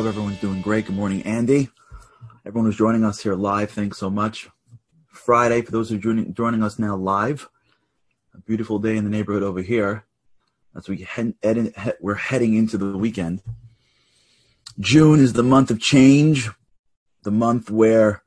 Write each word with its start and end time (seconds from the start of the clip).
Hope 0.00 0.08
everyone's 0.08 0.40
doing 0.40 0.62
great. 0.62 0.86
Good 0.86 0.96
morning, 0.96 1.20
Andy. 1.24 1.68
Everyone 2.46 2.64
who's 2.64 2.78
joining 2.78 3.04
us 3.04 3.20
here 3.20 3.34
live, 3.34 3.70
thanks 3.70 3.98
so 3.98 4.08
much. 4.08 4.48
Friday, 5.08 5.60
for 5.60 5.72
those 5.72 5.90
who 5.90 5.96
are 5.96 6.00
joining, 6.00 6.32
joining 6.32 6.62
us 6.62 6.78
now 6.78 6.96
live, 6.96 7.50
a 8.34 8.40
beautiful 8.40 8.78
day 8.78 8.96
in 8.96 9.04
the 9.04 9.10
neighborhood 9.10 9.42
over 9.42 9.60
here. 9.60 10.06
As 10.74 10.88
we 10.88 11.02
head, 11.02 11.34
head, 11.42 11.74
head, 11.76 11.98
we're 12.00 12.14
heading 12.14 12.54
into 12.54 12.78
the 12.78 12.96
weekend. 12.96 13.42
June 14.78 15.20
is 15.20 15.34
the 15.34 15.42
month 15.42 15.70
of 15.70 15.78
change, 15.80 16.48
the 17.24 17.30
month 17.30 17.70
where 17.70 18.22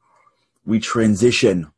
we 0.63 0.79
transition 0.79 1.71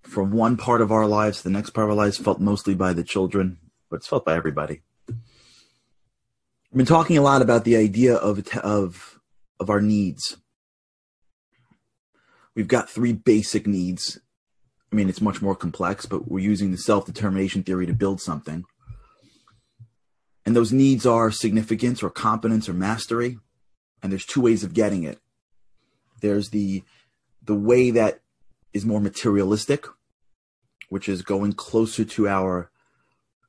from 0.00 0.30
one 0.30 0.56
part 0.56 0.80
of 0.80 0.90
our 0.90 1.06
lives 1.06 1.36
to 1.36 1.44
the 1.44 1.50
next 1.50 1.70
part 1.74 1.84
of 1.84 1.90
our 1.90 1.96
lives, 1.96 2.16
felt 2.16 2.40
mostly 2.40 2.74
by 2.74 2.94
the 2.94 3.04
children, 3.04 3.58
but 3.90 3.96
it's 3.96 4.06
felt 4.06 4.24
by 4.24 4.34
everybody. 4.34 4.80
I've 6.72 6.76
been 6.76 6.86
talking 6.86 7.18
a 7.18 7.22
lot 7.22 7.42
about 7.42 7.64
the 7.64 7.76
idea 7.76 8.14
of 8.14 8.46
of 8.58 9.18
of 9.58 9.70
our 9.70 9.80
needs. 9.80 10.36
We've 12.54 12.68
got 12.68 12.88
three 12.88 13.12
basic 13.12 13.66
needs. 13.66 14.20
I 14.92 14.94
mean, 14.94 15.08
it's 15.08 15.20
much 15.20 15.42
more 15.42 15.56
complex, 15.56 16.06
but 16.06 16.30
we're 16.30 16.38
using 16.38 16.70
the 16.70 16.78
self-determination 16.78 17.64
theory 17.64 17.86
to 17.86 17.92
build 17.92 18.20
something. 18.20 18.64
And 20.46 20.54
those 20.54 20.72
needs 20.72 21.06
are 21.06 21.32
significance 21.32 22.04
or 22.04 22.10
competence 22.10 22.68
or 22.68 22.72
mastery. 22.72 23.38
And 24.00 24.12
there's 24.12 24.26
two 24.26 24.40
ways 24.40 24.62
of 24.62 24.72
getting 24.72 25.02
it. 25.02 25.18
There's 26.20 26.50
the 26.50 26.84
the 27.42 27.56
way 27.56 27.90
that 27.90 28.20
is 28.72 28.86
more 28.86 29.00
materialistic, 29.00 29.86
which 30.88 31.08
is 31.08 31.22
going 31.22 31.54
closer 31.54 32.04
to 32.04 32.28
our 32.28 32.70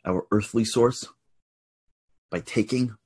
our 0.06 0.26
earthly 0.32 0.66
source 0.66 1.06
by 2.32 2.40
taking 2.40 2.98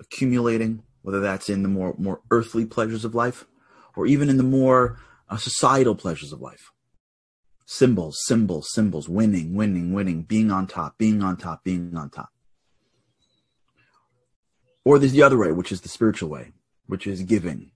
accumulating, 0.00 0.82
whether 1.02 1.20
that's 1.20 1.48
in 1.48 1.62
the 1.62 1.68
more 1.68 1.94
more 1.98 2.20
earthly 2.30 2.64
pleasures 2.64 3.04
of 3.04 3.14
life, 3.14 3.46
or 3.94 4.06
even 4.06 4.28
in 4.28 4.36
the 4.36 4.42
more 4.42 4.98
uh, 5.28 5.36
societal 5.36 5.94
pleasures 5.94 6.32
of 6.32 6.40
life. 6.40 6.70
Symbols, 7.64 8.18
symbols, 8.24 8.68
symbols, 8.72 9.08
winning, 9.08 9.54
winning, 9.54 9.92
winning, 9.92 10.22
being 10.22 10.52
on 10.52 10.66
top, 10.66 10.98
being 10.98 11.22
on 11.22 11.36
top, 11.36 11.64
being 11.64 11.96
on 11.96 12.10
top. 12.10 12.30
Or 14.84 15.00
there's 15.00 15.12
the 15.12 15.22
other 15.24 15.38
way, 15.38 15.50
which 15.50 15.72
is 15.72 15.80
the 15.80 15.88
spiritual 15.88 16.28
way, 16.28 16.52
which 16.86 17.08
is 17.08 17.22
giving, 17.22 17.72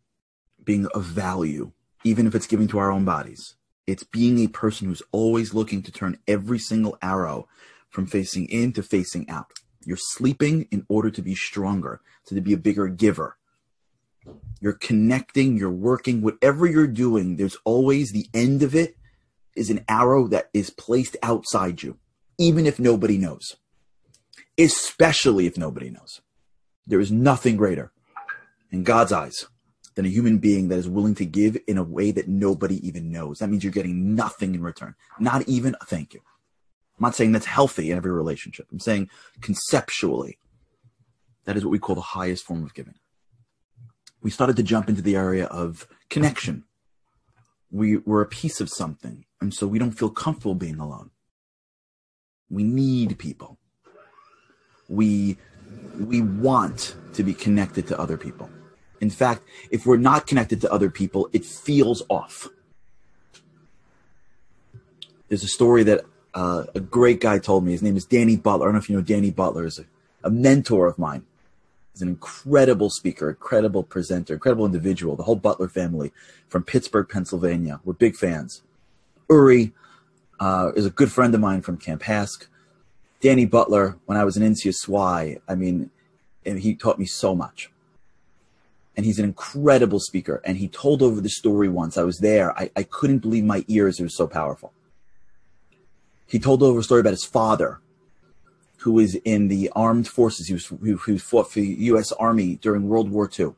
being 0.62 0.86
of 0.94 1.02
value, 1.02 1.72
even 2.04 2.28
if 2.28 2.36
it's 2.36 2.46
giving 2.46 2.68
to 2.68 2.78
our 2.78 2.92
own 2.92 3.04
bodies. 3.04 3.56
It's 3.84 4.04
being 4.04 4.38
a 4.38 4.46
person 4.46 4.86
who's 4.86 5.02
always 5.10 5.52
looking 5.52 5.82
to 5.82 5.90
turn 5.90 6.18
every 6.28 6.60
single 6.60 6.96
arrow 7.02 7.48
from 7.88 8.06
facing 8.06 8.46
in 8.46 8.72
to 8.74 8.82
facing 8.84 9.28
out. 9.28 9.50
You're 9.84 9.96
sleeping 9.98 10.68
in 10.70 10.84
order 10.88 11.10
to 11.10 11.22
be 11.22 11.34
stronger, 11.34 12.00
to 12.26 12.40
be 12.40 12.52
a 12.52 12.58
bigger 12.58 12.88
giver. 12.88 13.36
You're 14.60 14.74
connecting, 14.74 15.56
you're 15.56 15.70
working, 15.70 16.20
whatever 16.20 16.66
you're 16.66 16.86
doing, 16.86 17.36
there's 17.36 17.56
always 17.64 18.12
the 18.12 18.28
end 18.34 18.62
of 18.62 18.74
it 18.74 18.96
is 19.56 19.70
an 19.70 19.84
arrow 19.88 20.28
that 20.28 20.50
is 20.52 20.70
placed 20.70 21.16
outside 21.22 21.82
you, 21.82 21.98
even 22.38 22.66
if 22.66 22.78
nobody 22.78 23.16
knows, 23.16 23.56
especially 24.58 25.46
if 25.46 25.56
nobody 25.56 25.90
knows. 25.90 26.20
There 26.86 27.00
is 27.00 27.10
nothing 27.10 27.56
greater 27.56 27.92
in 28.70 28.84
God's 28.84 29.12
eyes 29.12 29.46
than 29.94 30.06
a 30.06 30.10
human 30.10 30.38
being 30.38 30.68
that 30.68 30.78
is 30.78 30.88
willing 30.88 31.14
to 31.16 31.24
give 31.24 31.58
in 31.66 31.78
a 31.78 31.82
way 31.82 32.10
that 32.10 32.28
nobody 32.28 32.86
even 32.86 33.10
knows. 33.10 33.38
That 33.38 33.48
means 33.48 33.64
you're 33.64 33.72
getting 33.72 34.14
nothing 34.14 34.54
in 34.54 34.62
return, 34.62 34.94
not 35.18 35.48
even 35.48 35.74
a 35.80 35.84
thank 35.84 36.14
you. 36.14 36.20
I'm 37.00 37.06
not 37.06 37.14
saying 37.14 37.32
that's 37.32 37.46
healthy 37.46 37.90
in 37.90 37.96
every 37.96 38.12
relationship. 38.12 38.66
I'm 38.70 38.78
saying 38.78 39.08
conceptually, 39.40 40.38
that 41.46 41.56
is 41.56 41.64
what 41.64 41.70
we 41.70 41.78
call 41.78 41.94
the 41.94 42.02
highest 42.02 42.44
form 42.44 42.62
of 42.62 42.74
giving. 42.74 42.96
We 44.20 44.30
started 44.30 44.56
to 44.56 44.62
jump 44.62 44.90
into 44.90 45.00
the 45.00 45.16
area 45.16 45.46
of 45.46 45.88
connection. 46.10 46.64
We, 47.70 47.96
we're 47.96 48.20
a 48.20 48.26
piece 48.26 48.60
of 48.60 48.68
something, 48.68 49.24
and 49.40 49.54
so 49.54 49.66
we 49.66 49.78
don't 49.78 49.92
feel 49.92 50.10
comfortable 50.10 50.54
being 50.54 50.78
alone. 50.78 51.10
We 52.50 52.64
need 52.64 53.18
people. 53.18 53.56
We, 54.86 55.38
we 55.98 56.20
want 56.20 56.96
to 57.14 57.22
be 57.22 57.32
connected 57.32 57.86
to 57.86 57.98
other 57.98 58.18
people. 58.18 58.50
In 59.00 59.08
fact, 59.08 59.40
if 59.70 59.86
we're 59.86 59.96
not 59.96 60.26
connected 60.26 60.60
to 60.60 60.70
other 60.70 60.90
people, 60.90 61.30
it 61.32 61.46
feels 61.46 62.02
off. 62.10 62.46
There's 65.28 65.44
a 65.44 65.48
story 65.48 65.82
that 65.84 66.04
uh, 66.34 66.64
a 66.74 66.80
great 66.80 67.20
guy 67.20 67.38
told 67.38 67.64
me. 67.64 67.72
His 67.72 67.82
name 67.82 67.96
is 67.96 68.04
Danny 68.04 68.36
Butler. 68.36 68.66
I 68.66 68.68
don't 68.68 68.74
know 68.74 68.80
if 68.80 68.90
you 68.90 68.96
know 68.96 69.02
Danny 69.02 69.30
Butler 69.30 69.66
is 69.66 69.78
a, 69.78 69.84
a 70.24 70.30
mentor 70.30 70.86
of 70.86 70.98
mine. 70.98 71.24
He's 71.92 72.02
an 72.02 72.08
incredible 72.08 72.90
speaker, 72.90 73.30
incredible 73.30 73.82
presenter, 73.82 74.34
incredible 74.34 74.64
individual. 74.64 75.16
The 75.16 75.24
whole 75.24 75.36
Butler 75.36 75.68
family 75.68 76.12
from 76.48 76.62
Pittsburgh, 76.62 77.08
Pennsylvania. 77.08 77.80
We're 77.84 77.94
big 77.94 78.16
fans. 78.16 78.62
Uri 79.28 79.72
uh, 80.38 80.72
is 80.76 80.86
a 80.86 80.90
good 80.90 81.10
friend 81.10 81.34
of 81.34 81.40
mine 81.40 81.62
from 81.62 81.76
Camp 81.76 82.02
HASC. 82.02 82.46
Danny 83.20 83.44
Butler, 83.44 83.98
when 84.06 84.16
I 84.16 84.24
was 84.24 84.36
in 84.36 84.42
NCSY, 84.42 85.40
I 85.46 85.54
mean, 85.54 85.90
he 86.44 86.74
taught 86.74 86.98
me 86.98 87.04
so 87.04 87.34
much. 87.34 87.70
And 88.96 89.04
he's 89.04 89.18
an 89.18 89.24
incredible 89.24 90.00
speaker. 90.00 90.40
And 90.44 90.56
he 90.56 90.68
told 90.68 91.02
over 91.02 91.20
the 91.20 91.28
story 91.28 91.68
once. 91.68 91.98
I 91.98 92.02
was 92.02 92.18
there. 92.18 92.56
I, 92.58 92.70
I 92.76 92.82
couldn't 92.82 93.18
believe 93.18 93.44
my 93.44 93.64
ears. 93.68 94.00
It 94.00 94.04
was 94.04 94.16
so 94.16 94.26
powerful 94.26 94.72
he 96.30 96.38
told 96.38 96.62
over 96.62 96.78
a 96.78 96.82
story 96.82 97.00
about 97.00 97.10
his 97.10 97.24
father, 97.24 97.80
who 98.78 98.92
was 98.92 99.16
in 99.16 99.48
the 99.48 99.68
armed 99.74 100.06
forces. 100.06 100.46
He 100.46 100.52
was 100.52 100.66
who, 100.66 100.96
who 100.96 101.18
fought 101.18 101.50
for 101.50 101.58
the 101.58 101.66
U.S. 101.66 102.12
Army 102.12 102.54
during 102.56 102.88
World 102.88 103.10
War 103.10 103.28
II, 103.38 103.54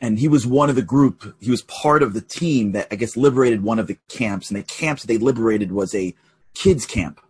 and 0.00 0.20
he 0.20 0.28
was 0.28 0.46
one 0.46 0.70
of 0.70 0.76
the 0.76 0.82
group. 0.82 1.34
He 1.40 1.50
was 1.50 1.62
part 1.62 2.02
of 2.02 2.14
the 2.14 2.20
team 2.20 2.72
that 2.72 2.86
I 2.92 2.94
guess 2.94 3.16
liberated 3.16 3.64
one 3.64 3.80
of 3.80 3.88
the 3.88 3.98
camps, 4.08 4.50
and 4.50 4.58
the 4.58 4.62
camps 4.62 5.02
that 5.02 5.08
they 5.08 5.18
liberated 5.18 5.72
was 5.72 5.96
a 5.96 6.14
kids 6.54 6.86
camp. 6.86 7.20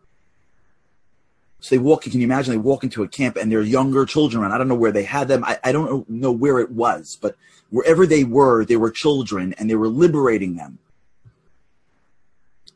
So 1.60 1.74
they 1.74 1.78
walk. 1.78 2.02
Can 2.02 2.12
you 2.12 2.24
imagine? 2.24 2.52
They 2.52 2.58
walk 2.58 2.84
into 2.84 3.02
a 3.02 3.08
camp 3.08 3.36
and 3.36 3.50
there 3.50 3.60
are 3.60 3.62
younger 3.62 4.04
children 4.04 4.42
around. 4.42 4.52
I 4.52 4.58
don't 4.58 4.68
know 4.68 4.74
where 4.74 4.92
they 4.92 5.04
had 5.04 5.28
them. 5.28 5.42
I, 5.44 5.58
I 5.64 5.72
don't 5.72 6.08
know 6.10 6.32
where 6.32 6.58
it 6.58 6.72
was, 6.72 7.16
but 7.22 7.36
wherever 7.70 8.04
they 8.04 8.24
were, 8.24 8.64
they 8.64 8.76
were 8.76 8.90
children, 8.90 9.54
and 9.54 9.70
they 9.70 9.76
were 9.76 9.88
liberating 9.88 10.56
them 10.56 10.80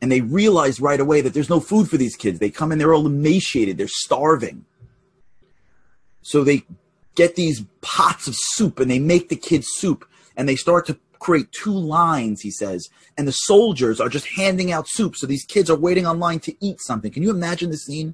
and 0.01 0.11
they 0.11 0.21
realize 0.21 0.79
right 0.79 0.99
away 0.99 1.21
that 1.21 1.33
there's 1.33 1.49
no 1.49 1.59
food 1.59 1.89
for 1.89 1.97
these 1.97 2.15
kids. 2.15 2.39
They 2.39 2.49
come 2.49 2.71
in, 2.71 2.77
they're 2.77 2.93
all 2.93 3.05
emaciated, 3.05 3.77
they're 3.77 3.87
starving. 3.87 4.65
So 6.21 6.43
they 6.43 6.63
get 7.15 7.35
these 7.35 7.63
pots 7.81 8.27
of 8.27 8.35
soup 8.37 8.79
and 8.79 8.91
they 8.91 8.99
make 8.99 9.29
the 9.29 9.35
kids 9.35 9.67
soup 9.77 10.07
and 10.35 10.47
they 10.47 10.55
start 10.55 10.85
to 10.87 10.99
create 11.19 11.51
two 11.51 11.73
lines, 11.73 12.41
he 12.41 12.51
says, 12.51 12.89
and 13.17 13.27
the 13.27 13.31
soldiers 13.31 13.99
are 13.99 14.09
just 14.09 14.27
handing 14.35 14.71
out 14.71 14.87
soup. 14.87 15.15
So 15.15 15.25
these 15.25 15.45
kids 15.45 15.69
are 15.69 15.75
waiting 15.75 16.05
online 16.05 16.39
to 16.41 16.53
eat 16.63 16.79
something. 16.81 17.11
Can 17.11 17.23
you 17.23 17.31
imagine 17.31 17.71
the 17.71 17.77
scene? 17.77 18.13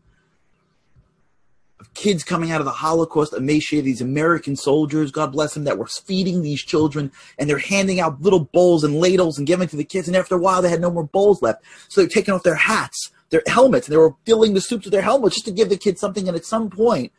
Kids 1.94 2.24
coming 2.24 2.52
out 2.52 2.62
of 2.62 2.66
the 2.66 2.72
Holocaust, 2.72 3.34
emaciated, 3.34 3.86
these 3.86 4.02
American 4.02 4.56
soldiers, 4.56 5.12
God 5.12 5.32
bless 5.32 5.54
them, 5.54 5.64
that 5.64 5.78
were 5.78 5.88
feeding 5.88 6.42
these 6.42 6.62
children, 6.62 7.12
and 7.38 7.50
they're 7.50 7.58
handing 7.58 8.00
out 8.00 8.22
little 8.22 8.46
bowls 8.46 8.84
and 8.84 9.00
ladles 9.00 9.38
and 9.38 9.48
giving 9.48 9.68
to 9.68 9.76
the 9.76 9.84
kids. 9.84 10.08
And 10.08 10.18
after 10.18 10.36
a 10.36 10.40
while, 10.40 10.62
they 10.62 10.70
had 10.70 10.82
no 10.82 10.92
more 10.92 11.04
bowls 11.04 11.42
left. 11.42 11.64
So 11.90 12.02
they're 12.02 12.10
taking 12.10 12.34
off 12.34 12.44
their 12.44 12.56
hats, 12.56 13.12
their 13.30 13.44
helmets, 13.48 13.88
and 13.88 13.94
they 13.94 13.98
were 13.98 14.16
filling 14.26 14.54
the 14.54 14.62
soup 14.62 14.84
with 14.84 14.92
their 14.92 15.02
helmets 15.02 15.36
just 15.36 15.46
to 15.46 15.52
give 15.52 15.70
the 15.70 15.78
kids 15.78 16.00
something. 16.00 16.28
And 16.28 16.38
at 16.38 16.46
some 16.46 16.70
point, 16.70 17.12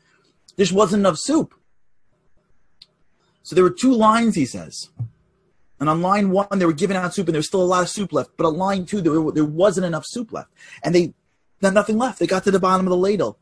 there 0.56 0.64
just 0.64 0.76
wasn't 0.76 1.00
enough 1.00 1.18
soup. 1.18 1.54
So 3.42 3.54
there 3.54 3.64
were 3.64 3.70
two 3.70 3.92
lines, 3.92 4.36
he 4.36 4.46
says. 4.46 4.90
And 5.80 5.88
on 5.88 6.00
line 6.00 6.30
one, 6.30 6.46
they 6.52 6.66
were 6.66 6.72
giving 6.72 6.96
out 6.96 7.14
soup, 7.14 7.28
and 7.28 7.34
there 7.34 7.40
was 7.40 7.48
still 7.48 7.62
a 7.62 7.64
lot 7.64 7.82
of 7.82 7.90
soup 7.90 8.12
left. 8.12 8.30
But 8.36 8.46
on 8.46 8.56
line 8.56 8.86
two, 8.86 9.00
there, 9.00 9.32
there 9.32 9.44
wasn't 9.44 9.86
enough 9.86 10.04
soup 10.06 10.32
left. 10.32 10.50
And 10.82 10.94
they 10.94 11.14
had 11.60 11.74
nothing 11.74 11.98
left. 11.98 12.18
They 12.18 12.26
got 12.26 12.44
to 12.44 12.50
the 12.50 12.60
bottom 12.60 12.86
of 12.86 12.90
the 12.90 12.96
ladle 12.96 13.38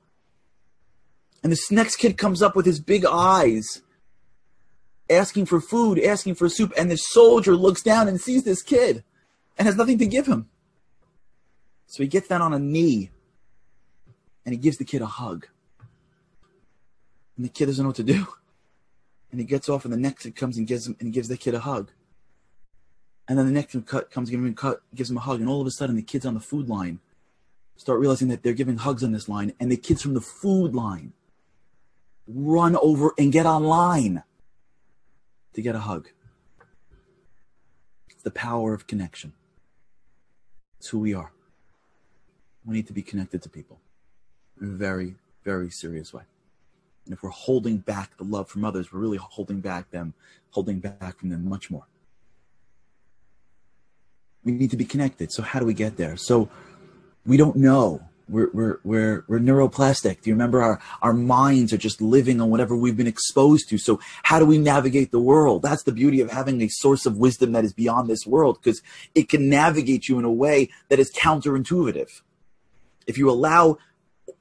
and 1.43 1.51
this 1.51 1.71
next 1.71 1.97
kid 1.97 2.17
comes 2.17 2.43
up 2.43 2.55
with 2.55 2.67
his 2.67 2.81
big 2.81 3.05
eyes, 3.05 3.83
asking 5.11 5.47
for 5.47 5.61
food, 5.61 5.99
asking 5.99 6.37
for 6.37 6.49
soup. 6.49 6.73
And 6.79 6.91
the 6.91 6.97
soldier 6.97 7.57
looks 7.57 7.83
down 7.83 8.09
and 8.09 8.21
sees 8.21 8.45
this 8.45 8.63
kid 8.63 9.03
and 9.59 9.67
has 9.67 9.77
nothing 9.77 9.99
to 9.99 10.07
give 10.07 10.27
him. 10.27 10.49
So 11.87 12.03
he 12.03 12.09
gets 12.09 12.29
down 12.29 12.43
on 12.43 12.55
a 12.55 12.59
knee 12.59 13.11
and 14.45 14.53
he 14.53 14.59
gives 14.59 14.79
the 14.79 14.85
kid 14.85 15.03
a 15.03 15.07
hug. 15.07 15.47
And 17.37 17.45
the 17.45 17.51
kid 17.51 17.67
doesn't 17.67 17.83
know 17.83 17.89
what 17.89 17.97
to 17.97 18.03
do. 18.03 18.27
And 19.31 19.41
he 19.41 19.47
gets 19.47 19.69
off, 19.69 19.85
and 19.85 19.93
the 19.93 19.99
next 19.99 20.25
kid 20.25 20.37
comes 20.37 20.59
and 20.59 20.67
gives 20.67 20.87
him 20.87 20.95
and 21.01 21.11
gives 21.11 21.29
the 21.29 21.39
kid 21.39 21.55
a 21.55 21.61
hug. 21.61 21.91
And 23.27 23.39
then 23.39 23.47
the 23.47 23.53
next 23.53 23.75
one 23.75 23.83
cut 23.83 24.11
comes, 24.11 24.29
giving 24.29 24.47
him 24.47 24.55
cut, 24.55 24.83
gives 24.95 25.11
him 25.11 25.17
a 25.17 25.21
hug, 25.21 25.41
and 25.41 25.49
all 25.49 25.61
of 25.61 25.67
a 25.67 25.71
sudden 25.71 25.97
the 25.97 26.03
kids 26.03 26.27
on 26.27 26.35
the 26.35 26.41
food 26.41 26.69
line 26.69 27.01
start 27.77 27.99
realizing 27.99 28.29
that 28.29 28.43
they're 28.43 28.53
giving 28.53 28.77
hugs 28.77 29.03
on 29.03 29.13
this 29.13 29.31
line, 29.31 29.55
and 29.59 29.73
the 29.73 29.77
kids 29.77 30.03
from 30.03 30.13
the 30.13 30.21
food 30.21 30.75
line 30.75 31.15
run 32.27 32.77
over 32.77 33.13
and 33.19 33.33
get 33.33 33.47
online 33.47 34.23
to 35.55 35.63
get 35.63 35.75
a 35.75 35.81
hug. 35.81 36.09
It's 38.11 38.23
the 38.23 38.31
power 38.31 38.75
of 38.75 38.87
connection. 38.87 39.33
It's 40.79 40.89
who 40.89 41.01
we 41.01 41.15
are. 41.15 41.33
We 42.65 42.75
need 42.75 42.87
to 42.87 42.93
be 42.93 43.03
connected 43.03 43.43
to 43.43 43.49
people 43.49 43.81
in 44.61 44.69
a 44.69 44.71
very, 44.71 45.17
very 45.45 45.71
serious 45.71 46.13
way. 46.13 46.23
And 47.05 47.13
if 47.13 47.23
we're 47.23 47.31
holding 47.31 47.79
back 47.79 48.17
the 48.17 48.25
love 48.25 48.49
from 48.49 48.65
others, 48.65 48.93
we're 48.93 49.01
really 49.01 49.19
holding 49.19 49.61
back 49.61 49.91
them, 49.91 50.15
holding 50.51 50.79
back 50.79 51.19
from 51.19 51.31
them 51.31 51.49
much 51.49 51.71
more. 51.71 51.87
We 54.45 54.53
need 54.53 54.71
to 54.71 54.77
be 54.77 54.85
connected. 54.85 55.33
So 55.33 55.43
how 55.43 55.59
do 55.59 55.67
we 55.67 55.75
get 55.75 55.97
there? 55.97 56.17
So 56.17 56.49
we 57.27 57.37
don't 57.37 57.57
know 57.57 58.09
we're, 58.33 58.51
we're, 58.53 58.81
we're, 58.83 59.25
we're 59.29 59.39
neuroplastic. 59.39 60.23
Do 60.23 60.31
you 60.31 60.35
remember 60.35 60.63
our, 60.63 60.81
our 61.03 61.13
minds 61.13 61.73
are 61.73 61.79
just 61.79 62.01
living 62.01 62.41
on 62.41 62.51
whatever 62.51 62.75
we've 62.75 62.97
been 62.97 63.07
exposed 63.07 63.69
to? 63.69 63.79
So 63.79 64.01
how 64.23 64.39
do 64.39 64.47
we 64.47 64.59
navigate 64.59 65.11
the 65.11 65.21
world? 65.21 65.63
That's 65.63 65.83
the 65.83 65.93
beauty 65.93 66.21
of 66.21 66.31
having 66.31 66.63
a 66.63 66.69
source 66.69 67.07
of 67.07 67.19
wisdom 67.19 67.53
that 67.53 67.65
is 67.65 67.73
beyond 67.73 68.09
this 68.09 68.27
world 68.27 68.59
because 68.63 68.83
it 69.15 69.29
can 69.29 69.49
navigate 69.49 70.09
you 70.09 70.19
in 70.19 70.25
a 70.25 70.33
way 70.33 70.71
that 70.89 70.99
is 70.99 71.13
counterintuitive. 71.13 72.23
If 73.07 73.19
you 73.19 73.31
allow 73.31 73.79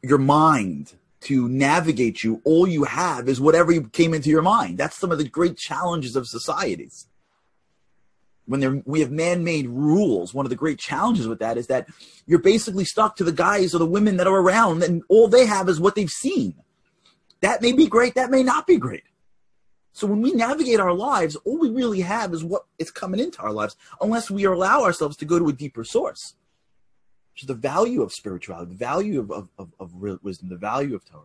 your 0.02 0.20
mind 0.20 0.94
to 1.22 1.48
navigate 1.50 2.24
you, 2.24 2.42
all 2.46 2.68
you 2.68 2.86
have 2.86 3.28
is 3.28 3.42
whatever 3.42 3.80
came 3.82 4.14
into 4.14 4.30
your 4.30 4.42
mind. 4.42 4.78
That's 4.78 4.98
some 4.98 5.12
of 5.12 5.18
the 5.18 5.28
great 5.28 5.58
challenges 5.58 6.16
of 6.16 6.28
societies 6.28 7.08
when 8.52 8.84
we 8.86 9.00
have 9.00 9.12
man-made 9.12 9.68
rules 9.70 10.34
one 10.34 10.46
of 10.46 10.50
the 10.50 10.56
great 10.58 10.78
challenges 10.78 11.26
with 11.26 11.40
that 11.40 11.58
is 11.58 11.68
that 11.68 11.88
you're 12.26 12.40
basically 12.40 12.84
stuck 12.84 13.16
to 13.16 13.24
the 13.24 13.32
guys 13.32 13.74
or 13.74 13.78
the 13.78 13.86
women 13.86 14.18
that 14.18 14.28
are 14.28 14.40
around 14.40 14.84
and 14.84 15.04
all 15.08 15.30
they 15.30 15.46
have 15.46 15.70
is 15.70 15.80
what 15.80 15.96
they've 15.96 16.10
seen. 16.10 16.56
That 17.40 17.62
may 17.62 17.72
be 17.72 17.88
great 17.88 18.16
that 18.16 18.30
may 18.30 18.44
not 18.44 18.68
be 18.68 18.78
great. 18.78 19.04
So 19.94 20.06
when 20.06 20.22
we 20.22 20.34
navigate 20.34 20.82
our 20.82 20.94
lives 20.94 21.38
all 21.38 21.58
we 21.58 21.70
really 21.70 22.02
have 22.02 22.34
is 22.34 22.44
what 22.44 22.66
is 22.78 22.92
coming 22.92 23.22
into 23.22 23.42
our 23.42 23.54
lives 23.54 23.78
unless 24.02 24.30
we 24.30 24.44
allow 24.44 24.84
ourselves 24.84 25.16
to 25.18 25.26
go 25.26 25.40
to 25.40 25.48
a 25.48 25.54
deeper 25.54 25.86
source 25.86 26.36
which 27.34 27.44
is 27.44 27.48
the 27.48 27.54
value 27.54 28.02
of 28.02 28.12
spirituality 28.12 28.72
the 28.72 28.78
value 28.78 29.20
of, 29.20 29.32
of, 29.32 29.50
of, 29.58 29.72
of 29.80 29.94
wisdom 29.96 30.50
the 30.50 30.58
value 30.58 30.96
of 30.96 31.06
torah 31.06 31.24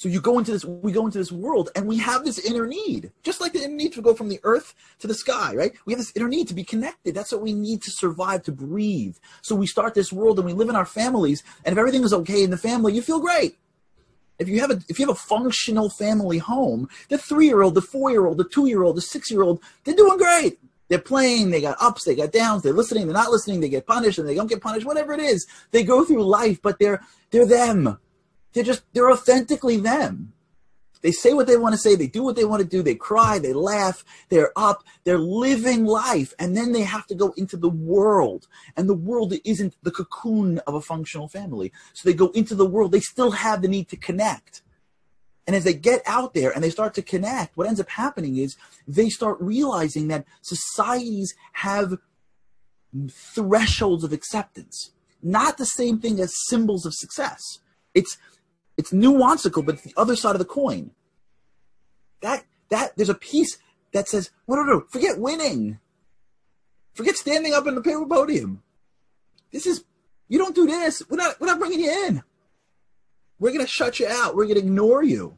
so 0.00 0.08
you 0.08 0.18
go 0.18 0.38
into 0.38 0.50
this, 0.50 0.64
we 0.64 0.92
go 0.92 1.04
into 1.04 1.18
this 1.18 1.30
world 1.30 1.68
and 1.76 1.86
we 1.86 1.98
have 1.98 2.24
this 2.24 2.38
inner 2.38 2.66
need, 2.66 3.12
just 3.22 3.38
like 3.38 3.52
the 3.52 3.62
inner 3.62 3.74
need 3.74 3.92
to 3.92 4.00
go 4.00 4.14
from 4.14 4.30
the 4.30 4.40
earth 4.44 4.74
to 5.00 5.06
the 5.06 5.12
sky, 5.12 5.54
right? 5.54 5.74
We 5.84 5.92
have 5.92 6.00
this 6.00 6.10
inner 6.16 6.26
need 6.26 6.48
to 6.48 6.54
be 6.54 6.64
connected. 6.64 7.14
That's 7.14 7.32
what 7.32 7.42
we 7.42 7.52
need 7.52 7.82
to 7.82 7.90
survive, 7.90 8.42
to 8.44 8.52
breathe. 8.52 9.18
So 9.42 9.54
we 9.54 9.66
start 9.66 9.92
this 9.92 10.10
world 10.10 10.38
and 10.38 10.46
we 10.46 10.54
live 10.54 10.70
in 10.70 10.74
our 10.74 10.86
families. 10.86 11.42
And 11.66 11.74
if 11.74 11.78
everything 11.78 12.02
is 12.02 12.14
okay 12.14 12.42
in 12.42 12.48
the 12.48 12.56
family, 12.56 12.94
you 12.94 13.02
feel 13.02 13.20
great. 13.20 13.58
If 14.38 14.48
you 14.48 14.60
have 14.60 14.70
a, 14.70 14.80
if 14.88 14.98
you 14.98 15.06
have 15.06 15.14
a 15.14 15.20
functional 15.20 15.90
family 15.90 16.38
home, 16.38 16.88
the 17.10 17.18
three-year-old, 17.18 17.74
the 17.74 17.82
four-year-old, 17.82 18.38
the 18.38 18.48
two-year-old, 18.48 18.96
the 18.96 19.02
six-year-old, 19.02 19.62
they're 19.84 19.94
doing 19.94 20.16
great. 20.16 20.58
They're 20.88 20.98
playing, 20.98 21.50
they 21.50 21.60
got 21.60 21.76
ups, 21.78 22.04
they 22.06 22.14
got 22.14 22.32
downs, 22.32 22.62
they're 22.62 22.72
listening, 22.72 23.04
they're 23.06 23.12
not 23.12 23.30
listening, 23.30 23.60
they 23.60 23.68
get 23.68 23.86
punished 23.86 24.18
and 24.18 24.26
they 24.26 24.34
don't 24.34 24.48
get 24.48 24.62
punished, 24.62 24.86
whatever 24.86 25.12
it 25.12 25.20
is. 25.20 25.46
They 25.72 25.84
go 25.84 26.06
through 26.06 26.24
life, 26.24 26.62
but 26.62 26.78
they're, 26.78 27.02
they're 27.30 27.44
them 27.44 27.98
they're 28.52 28.64
just, 28.64 28.82
they're 28.92 29.10
authentically 29.10 29.76
them. 29.76 30.32
They 31.02 31.12
say 31.12 31.32
what 31.32 31.46
they 31.46 31.56
want 31.56 31.72
to 31.72 31.78
say. 31.78 31.94
They 31.94 32.06
do 32.06 32.22
what 32.22 32.36
they 32.36 32.44
want 32.44 32.62
to 32.62 32.68
do. 32.68 32.82
They 32.82 32.94
cry. 32.94 33.38
They 33.38 33.54
laugh. 33.54 34.04
They're 34.28 34.52
up. 34.56 34.84
They're 35.04 35.18
living 35.18 35.86
life. 35.86 36.34
And 36.38 36.56
then 36.56 36.72
they 36.72 36.82
have 36.82 37.06
to 37.06 37.14
go 37.14 37.32
into 37.36 37.56
the 37.56 37.70
world. 37.70 38.48
And 38.76 38.88
the 38.88 38.94
world 38.94 39.32
isn't 39.44 39.76
the 39.82 39.90
cocoon 39.90 40.58
of 40.66 40.74
a 40.74 40.80
functional 40.80 41.28
family. 41.28 41.72
So 41.94 42.08
they 42.08 42.14
go 42.14 42.28
into 42.28 42.54
the 42.54 42.66
world. 42.66 42.92
They 42.92 43.00
still 43.00 43.30
have 43.30 43.62
the 43.62 43.68
need 43.68 43.88
to 43.88 43.96
connect. 43.96 44.62
And 45.46 45.56
as 45.56 45.64
they 45.64 45.74
get 45.74 46.02
out 46.06 46.34
there 46.34 46.50
and 46.50 46.62
they 46.62 46.70
start 46.70 46.94
to 46.94 47.02
connect, 47.02 47.56
what 47.56 47.66
ends 47.66 47.80
up 47.80 47.88
happening 47.88 48.36
is 48.36 48.56
they 48.86 49.08
start 49.08 49.38
realizing 49.40 50.08
that 50.08 50.26
societies 50.42 51.34
have 51.54 51.94
thresholds 53.10 54.04
of 54.04 54.12
acceptance, 54.12 54.92
not 55.22 55.56
the 55.56 55.64
same 55.64 55.98
thing 55.98 56.20
as 56.20 56.32
symbols 56.48 56.84
of 56.84 56.92
success. 56.94 57.40
It's 57.94 58.18
it's 58.80 58.92
nuancical, 58.92 59.64
but 59.64 59.76
it's 59.76 59.84
the 59.84 59.94
other 59.96 60.16
side 60.16 60.34
of 60.34 60.38
the 60.38 60.44
coin. 60.44 60.90
That 62.22 62.44
that 62.70 62.96
there's 62.96 63.10
a 63.10 63.14
piece 63.14 63.58
that 63.92 64.08
says, 64.08 64.30
"No, 64.48 64.56
no, 64.56 64.62
no, 64.62 64.84
forget 64.88 65.20
winning. 65.20 65.78
Forget 66.94 67.16
standing 67.16 67.52
up 67.54 67.66
in 67.66 67.74
the 67.74 67.82
paper 67.82 68.06
podium. 68.06 68.62
This 69.52 69.66
is 69.66 69.84
you 70.28 70.38
don't 70.38 70.54
do 70.54 70.66
this. 70.66 71.02
We're 71.08 71.18
not 71.18 71.38
we're 71.40 71.46
not 71.46 71.58
bringing 71.58 71.80
you 71.80 72.06
in. 72.06 72.22
We're 73.38 73.52
gonna 73.52 73.66
shut 73.66 74.00
you 74.00 74.06
out. 74.08 74.34
We're 74.34 74.46
gonna 74.46 74.60
ignore 74.60 75.04
you." 75.04 75.36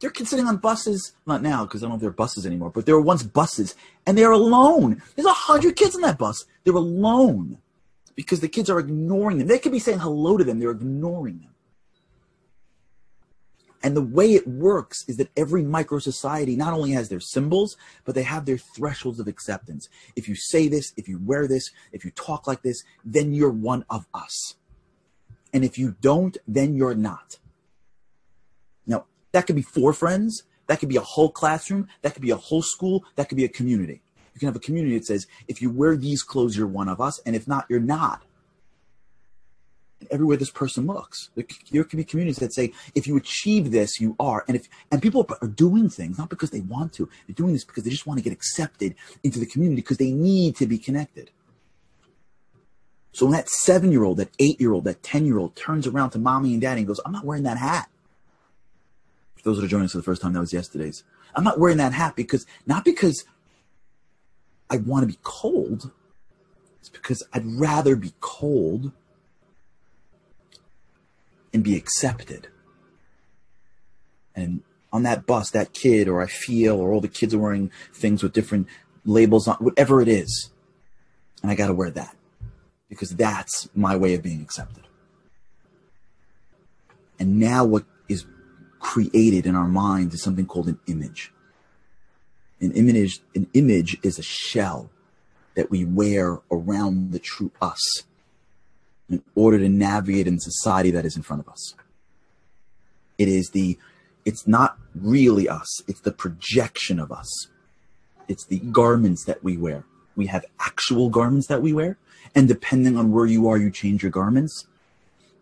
They're 0.00 0.12
sitting 0.24 0.48
on 0.48 0.56
buses, 0.56 1.12
not 1.26 1.42
now 1.42 1.64
because 1.64 1.80
I 1.80 1.84
don't 1.84 1.90
know 1.90 1.94
if 1.94 2.00
they're 2.00 2.10
buses 2.10 2.44
anymore, 2.44 2.70
but 2.70 2.86
there 2.86 2.96
were 2.96 3.02
once 3.02 3.22
buses, 3.22 3.76
and 4.04 4.18
they're 4.18 4.32
alone. 4.32 5.00
There's 5.14 5.26
a 5.26 5.32
hundred 5.32 5.76
kids 5.76 5.94
on 5.94 6.02
that 6.02 6.18
bus. 6.18 6.44
They're 6.64 6.74
alone 6.74 7.58
because 8.16 8.40
the 8.40 8.48
kids 8.48 8.68
are 8.68 8.80
ignoring 8.80 9.38
them. 9.38 9.46
They 9.46 9.60
could 9.60 9.70
be 9.70 9.78
saying 9.78 10.00
hello 10.00 10.36
to 10.36 10.44
them, 10.44 10.58
they're 10.58 10.70
ignoring 10.70 11.40
them. 11.40 11.51
And 13.82 13.96
the 13.96 14.02
way 14.02 14.34
it 14.34 14.46
works 14.46 15.04
is 15.08 15.16
that 15.16 15.30
every 15.36 15.62
micro 15.64 15.98
society 15.98 16.54
not 16.54 16.72
only 16.72 16.92
has 16.92 17.08
their 17.08 17.20
symbols, 17.20 17.76
but 18.04 18.14
they 18.14 18.22
have 18.22 18.44
their 18.44 18.58
thresholds 18.58 19.18
of 19.18 19.26
acceptance. 19.26 19.88
If 20.14 20.28
you 20.28 20.36
say 20.36 20.68
this, 20.68 20.92
if 20.96 21.08
you 21.08 21.18
wear 21.22 21.48
this, 21.48 21.70
if 21.92 22.04
you 22.04 22.12
talk 22.12 22.46
like 22.46 22.62
this, 22.62 22.84
then 23.04 23.32
you're 23.32 23.50
one 23.50 23.84
of 23.90 24.06
us. 24.14 24.54
And 25.52 25.64
if 25.64 25.78
you 25.78 25.96
don't, 26.00 26.36
then 26.46 26.76
you're 26.76 26.94
not. 26.94 27.38
Now, 28.86 29.06
that 29.32 29.46
could 29.46 29.56
be 29.56 29.62
four 29.62 29.92
friends, 29.92 30.44
that 30.68 30.78
could 30.78 30.88
be 30.88 30.96
a 30.96 31.02
whole 31.02 31.30
classroom, 31.30 31.88
that 32.02 32.14
could 32.14 32.22
be 32.22 32.30
a 32.30 32.36
whole 32.36 32.62
school, 32.62 33.04
that 33.16 33.28
could 33.28 33.36
be 33.36 33.44
a 33.44 33.48
community. 33.48 34.00
You 34.34 34.38
can 34.38 34.46
have 34.46 34.56
a 34.56 34.60
community 34.60 34.96
that 34.96 35.04
says, 35.04 35.26
if 35.48 35.60
you 35.60 35.70
wear 35.70 35.96
these 35.96 36.22
clothes, 36.22 36.56
you're 36.56 36.66
one 36.66 36.88
of 36.88 37.00
us, 37.00 37.20
and 37.26 37.36
if 37.36 37.46
not, 37.46 37.66
you're 37.68 37.80
not. 37.80 38.22
Everywhere 40.10 40.36
this 40.36 40.50
person 40.50 40.86
looks, 40.86 41.30
there 41.34 41.84
can 41.84 41.96
be 41.96 42.04
communities 42.04 42.36
that 42.36 42.54
say, 42.54 42.72
if 42.94 43.06
you 43.06 43.16
achieve 43.16 43.70
this, 43.70 44.00
you 44.00 44.16
are. 44.18 44.44
And 44.48 44.56
if 44.56 44.68
and 44.90 45.02
people 45.02 45.26
are 45.40 45.48
doing 45.48 45.88
things 45.88 46.18
not 46.18 46.30
because 46.30 46.50
they 46.50 46.60
want 46.60 46.92
to, 46.94 47.08
they're 47.26 47.34
doing 47.34 47.52
this 47.52 47.64
because 47.64 47.84
they 47.84 47.90
just 47.90 48.06
want 48.06 48.18
to 48.18 48.24
get 48.24 48.32
accepted 48.32 48.94
into 49.22 49.38
the 49.38 49.46
community 49.46 49.76
because 49.76 49.98
they 49.98 50.10
need 50.10 50.56
to 50.56 50.66
be 50.66 50.78
connected. 50.78 51.30
So 53.12 53.26
when 53.26 53.34
that 53.34 53.48
seven 53.48 53.92
year 53.92 54.04
old, 54.04 54.16
that 54.16 54.30
eight 54.38 54.60
year 54.60 54.72
old, 54.72 54.84
that 54.84 55.02
10 55.02 55.26
year 55.26 55.38
old 55.38 55.54
turns 55.54 55.86
around 55.86 56.10
to 56.10 56.18
mommy 56.18 56.52
and 56.52 56.62
daddy 56.62 56.80
and 56.80 56.88
goes, 56.88 57.00
I'm 57.04 57.12
not 57.12 57.24
wearing 57.24 57.42
that 57.44 57.58
hat. 57.58 57.88
For 59.36 59.42
those 59.42 59.58
that 59.58 59.64
are 59.64 59.68
joining 59.68 59.86
us 59.86 59.92
for 59.92 59.98
the 59.98 60.04
first 60.04 60.22
time, 60.22 60.32
that 60.32 60.40
was 60.40 60.52
yesterday's. 60.52 61.04
I'm 61.34 61.44
not 61.44 61.58
wearing 61.58 61.78
that 61.78 61.92
hat 61.92 62.16
because, 62.16 62.46
not 62.66 62.84
because 62.84 63.24
I 64.70 64.78
want 64.78 65.02
to 65.02 65.06
be 65.06 65.18
cold. 65.22 65.90
It's 66.80 66.88
because 66.88 67.22
I'd 67.32 67.44
rather 67.46 67.96
be 67.96 68.14
cold 68.20 68.92
and 71.52 71.62
be 71.62 71.76
accepted. 71.76 72.48
And 74.34 74.62
on 74.92 75.02
that 75.04 75.26
bus, 75.26 75.50
that 75.50 75.72
kid, 75.72 76.08
or 76.08 76.22
I 76.22 76.26
feel, 76.26 76.78
or 76.78 76.92
all 76.92 77.00
the 77.00 77.08
kids 77.08 77.34
are 77.34 77.38
wearing 77.38 77.70
things 77.94 78.22
with 78.22 78.32
different 78.32 78.66
labels 79.04 79.48
on, 79.48 79.56
whatever 79.56 80.00
it 80.00 80.08
is. 80.08 80.50
And 81.42 81.50
I 81.50 81.54
got 81.54 81.68
to 81.68 81.74
wear 81.74 81.90
that 81.90 82.16
because 82.88 83.10
that's 83.10 83.68
my 83.74 83.96
way 83.96 84.14
of 84.14 84.22
being 84.22 84.42
accepted. 84.42 84.84
And 87.18 87.38
now 87.38 87.64
what 87.64 87.84
is 88.08 88.26
created 88.80 89.46
in 89.46 89.54
our 89.54 89.68
mind 89.68 90.12
is 90.12 90.22
something 90.22 90.46
called 90.46 90.68
an 90.68 90.78
image. 90.86 91.32
An 92.60 92.72
image, 92.72 93.20
an 93.34 93.48
image 93.54 93.96
is 94.02 94.18
a 94.18 94.22
shell 94.22 94.90
that 95.54 95.70
we 95.70 95.84
wear 95.84 96.40
around 96.50 97.12
the 97.12 97.18
true 97.18 97.50
us 97.60 98.04
in 99.12 99.22
order 99.34 99.58
to 99.58 99.68
navigate 99.68 100.26
in 100.26 100.40
society 100.40 100.90
that 100.90 101.04
is 101.04 101.16
in 101.16 101.22
front 101.22 101.40
of 101.40 101.48
us. 101.48 101.74
It 103.18 103.28
is 103.28 103.50
the, 103.50 103.78
it's 104.24 104.46
not 104.48 104.78
really 104.94 105.48
us. 105.48 105.82
It's 105.86 106.00
the 106.00 106.12
projection 106.12 106.98
of 106.98 107.12
us. 107.12 107.48
It's 108.26 108.46
the 108.46 108.58
garments 108.58 109.24
that 109.26 109.44
we 109.44 109.56
wear. 109.58 109.84
We 110.16 110.26
have 110.26 110.46
actual 110.58 111.10
garments 111.10 111.46
that 111.48 111.60
we 111.60 111.74
wear. 111.74 111.98
And 112.34 112.48
depending 112.48 112.96
on 112.96 113.12
where 113.12 113.26
you 113.26 113.48
are, 113.48 113.58
you 113.58 113.70
change 113.70 114.02
your 114.02 114.10
garments. 114.10 114.66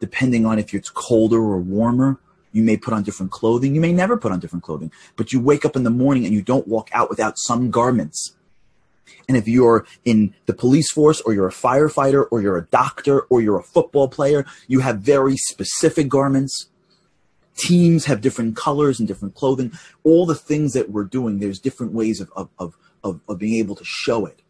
Depending 0.00 0.44
on 0.46 0.58
if 0.58 0.74
it's 0.74 0.90
colder 0.90 1.38
or 1.38 1.58
warmer, 1.58 2.18
you 2.52 2.64
may 2.64 2.76
put 2.76 2.92
on 2.92 3.04
different 3.04 3.30
clothing. 3.30 3.74
You 3.74 3.80
may 3.80 3.92
never 3.92 4.16
put 4.16 4.32
on 4.32 4.40
different 4.40 4.64
clothing, 4.64 4.90
but 5.14 5.32
you 5.32 5.40
wake 5.40 5.64
up 5.64 5.76
in 5.76 5.84
the 5.84 5.90
morning 5.90 6.24
and 6.24 6.34
you 6.34 6.42
don't 6.42 6.66
walk 6.66 6.88
out 6.92 7.08
without 7.08 7.38
some 7.38 7.70
garments. 7.70 8.34
And 9.28 9.36
if 9.36 9.46
you're 9.46 9.86
in 10.04 10.34
the 10.46 10.52
police 10.52 10.90
force 10.92 11.20
or 11.20 11.32
you're 11.32 11.48
a 11.48 11.52
firefighter 11.52 12.26
or 12.30 12.40
you're 12.42 12.58
a 12.58 12.66
doctor 12.66 13.20
or 13.22 13.40
you're 13.40 13.58
a 13.58 13.62
football 13.62 14.08
player, 14.08 14.44
you 14.66 14.80
have 14.80 15.00
very 15.00 15.36
specific 15.36 16.08
garments. 16.08 16.66
Teams 17.56 18.06
have 18.06 18.20
different 18.20 18.56
colors 18.56 18.98
and 18.98 19.06
different 19.06 19.34
clothing. 19.34 19.72
All 20.02 20.26
the 20.26 20.34
things 20.34 20.72
that 20.72 20.90
we're 20.90 21.04
doing, 21.04 21.38
there's 21.38 21.58
different 21.58 21.92
ways 21.92 22.20
of, 22.20 22.30
of, 22.34 22.48
of, 22.58 22.76
of, 23.04 23.20
of 23.28 23.38
being 23.38 23.58
able 23.58 23.76
to 23.76 23.84
show 23.84 24.26
it. 24.26 24.40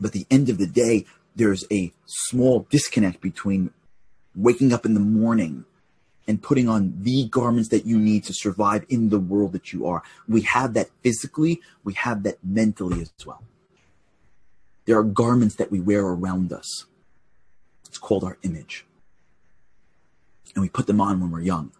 But 0.00 0.08
at 0.08 0.12
the 0.12 0.26
end 0.30 0.48
of 0.48 0.58
the 0.58 0.66
day, 0.66 1.06
there's 1.36 1.64
a 1.70 1.92
small 2.06 2.66
disconnect 2.70 3.20
between 3.20 3.70
waking 4.34 4.72
up 4.72 4.84
in 4.84 4.94
the 4.94 5.00
morning 5.00 5.64
and 6.30 6.40
putting 6.40 6.68
on 6.68 6.94
the 7.00 7.26
garments 7.28 7.70
that 7.70 7.84
you 7.84 7.98
need 7.98 8.22
to 8.22 8.32
survive 8.32 8.86
in 8.88 9.08
the 9.08 9.18
world 9.18 9.50
that 9.50 9.72
you 9.72 9.84
are. 9.84 10.00
We 10.28 10.42
have 10.42 10.74
that 10.74 10.88
physically, 11.02 11.60
we 11.82 11.94
have 11.94 12.22
that 12.22 12.38
mentally 12.44 13.02
as 13.02 13.12
well. 13.26 13.42
There 14.84 14.96
are 14.96 15.02
garments 15.02 15.56
that 15.56 15.72
we 15.72 15.80
wear 15.80 16.06
around 16.06 16.52
us. 16.52 16.86
It's 17.88 17.98
called 17.98 18.22
our 18.22 18.38
image. 18.44 18.86
and 20.54 20.62
we 20.62 20.68
put 20.68 20.86
them 20.86 21.00
on 21.00 21.20
when 21.20 21.32
we're 21.32 21.40
young. 21.40 21.72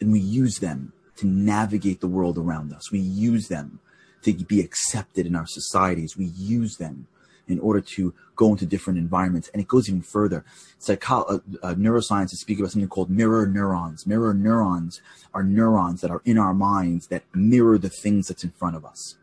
And 0.00 0.10
we 0.10 0.20
use 0.20 0.58
them 0.58 0.92
to 1.16 1.26
navigate 1.26 2.00
the 2.00 2.06
world 2.06 2.38
around 2.38 2.72
us. 2.72 2.90
We 2.90 2.98
use 2.98 3.48
them 3.48 3.80
to 4.22 4.32
be 4.32 4.60
accepted 4.60 5.26
in 5.26 5.36
our 5.36 5.46
societies. 5.46 6.16
We 6.16 6.26
use 6.26 6.76
them 6.78 7.08
in 7.48 7.58
order 7.60 7.80
to 7.80 8.14
go 8.36 8.50
into 8.50 8.66
different 8.66 8.98
environments. 8.98 9.48
And 9.48 9.60
it 9.60 9.68
goes 9.68 9.88
even 9.88 10.02
further. 10.02 10.44
Psycho- 10.78 11.22
uh, 11.22 11.38
uh, 11.62 11.74
neuroscientists 11.74 12.38
speak 12.38 12.58
about 12.58 12.70
something 12.70 12.88
called 12.88 13.10
mirror 13.10 13.46
neurons. 13.46 14.06
Mirror 14.06 14.34
neurons 14.34 15.00
are 15.34 15.42
neurons 15.42 16.00
that 16.02 16.10
are 16.10 16.22
in 16.24 16.38
our 16.38 16.54
minds 16.54 17.08
that 17.08 17.24
mirror 17.34 17.78
the 17.78 17.90
things 17.90 18.28
that's 18.28 18.44
in 18.44 18.50
front 18.50 18.76
of 18.76 18.84
us 18.84 19.16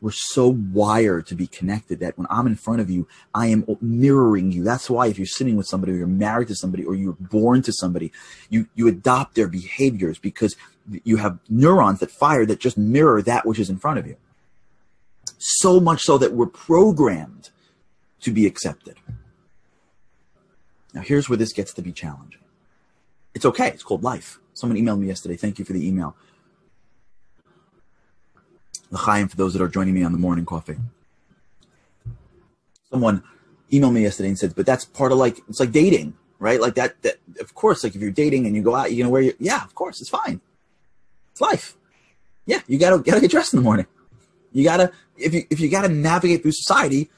we're 0.00 0.10
so 0.12 0.48
wired 0.48 1.26
to 1.26 1.34
be 1.34 1.46
connected 1.46 2.00
that 2.00 2.16
when 2.16 2.26
I'm 2.30 2.46
in 2.46 2.56
front 2.56 2.80
of 2.80 2.88
you, 2.88 3.06
I 3.34 3.48
am 3.48 3.64
mirroring 3.80 4.50
you. 4.50 4.64
That's 4.64 4.88
why 4.88 5.08
if 5.08 5.18
you're 5.18 5.26
sitting 5.26 5.56
with 5.56 5.66
somebody 5.66 5.92
or 5.92 5.96
you're 5.96 6.06
married 6.06 6.48
to 6.48 6.54
somebody 6.54 6.84
or 6.84 6.94
you're 6.94 7.16
born 7.20 7.62
to 7.62 7.72
somebody, 7.72 8.12
you, 8.48 8.66
you 8.74 8.88
adopt 8.88 9.34
their 9.34 9.48
behaviors 9.48 10.18
because 10.18 10.56
you 11.04 11.18
have 11.18 11.38
neurons 11.48 12.00
that 12.00 12.10
fire 12.10 12.46
that 12.46 12.60
just 12.60 12.78
mirror 12.78 13.20
that 13.22 13.46
which 13.46 13.58
is 13.58 13.68
in 13.68 13.78
front 13.78 13.98
of 13.98 14.06
you. 14.06 14.16
So 15.42 15.80
much 15.80 16.02
so 16.02 16.18
that 16.18 16.32
we're 16.32 16.46
programmed 16.46 17.48
to 18.20 18.30
be 18.30 18.46
accepted. 18.46 18.96
Now 20.92 21.00
here's 21.00 21.28
where 21.28 21.38
this 21.38 21.52
gets 21.52 21.72
to 21.74 21.82
be 21.82 21.92
challenging. 21.92 22.42
It's 23.34 23.46
okay. 23.46 23.68
It's 23.68 23.82
called 23.82 24.04
life. 24.04 24.38
Someone 24.52 24.78
emailed 24.78 25.00
me 25.00 25.06
yesterday. 25.06 25.36
Thank 25.36 25.58
you 25.58 25.64
for 25.64 25.72
the 25.72 25.86
email 25.86 26.14
L'chaim 28.90 29.28
for 29.28 29.36
those 29.36 29.52
that 29.52 29.62
are 29.62 29.68
joining 29.68 29.94
me 29.94 30.02
on 30.02 30.12
the 30.12 30.18
morning 30.18 30.44
coffee. 30.44 30.76
Someone 32.90 33.22
emailed 33.72 33.92
me 33.92 34.02
yesterday 34.02 34.28
and 34.28 34.38
said, 34.38 34.54
but 34.54 34.66
that's 34.66 34.84
part 34.84 35.12
of 35.12 35.18
like, 35.18 35.38
it's 35.48 35.60
like 35.60 35.70
dating, 35.70 36.14
right? 36.38 36.60
Like 36.60 36.74
that, 36.74 37.00
that 37.02 37.16
of 37.38 37.54
course, 37.54 37.84
like 37.84 37.94
if 37.94 38.00
you're 38.00 38.10
dating 38.10 38.46
and 38.46 38.56
you 38.56 38.62
go 38.62 38.74
out, 38.74 38.90
you're 38.90 38.98
going 38.98 39.06
to 39.06 39.10
wear 39.10 39.22
your, 39.22 39.34
yeah, 39.38 39.64
of 39.64 39.74
course, 39.74 40.00
it's 40.00 40.10
fine. 40.10 40.40
It's 41.30 41.40
life. 41.40 41.76
Yeah, 42.46 42.60
you 42.66 42.78
gotta, 42.78 42.98
gotta 42.98 43.20
get 43.20 43.30
dressed 43.30 43.54
in 43.54 43.60
the 43.60 43.64
morning. 43.64 43.86
You 44.52 44.64
gotta, 44.64 44.90
if 45.20 45.34
you, 45.34 45.44
if 45.50 45.60
you 45.60 45.70
gotta 45.70 45.88
navigate 45.88 46.42
through 46.42 46.52
society, 46.52 47.10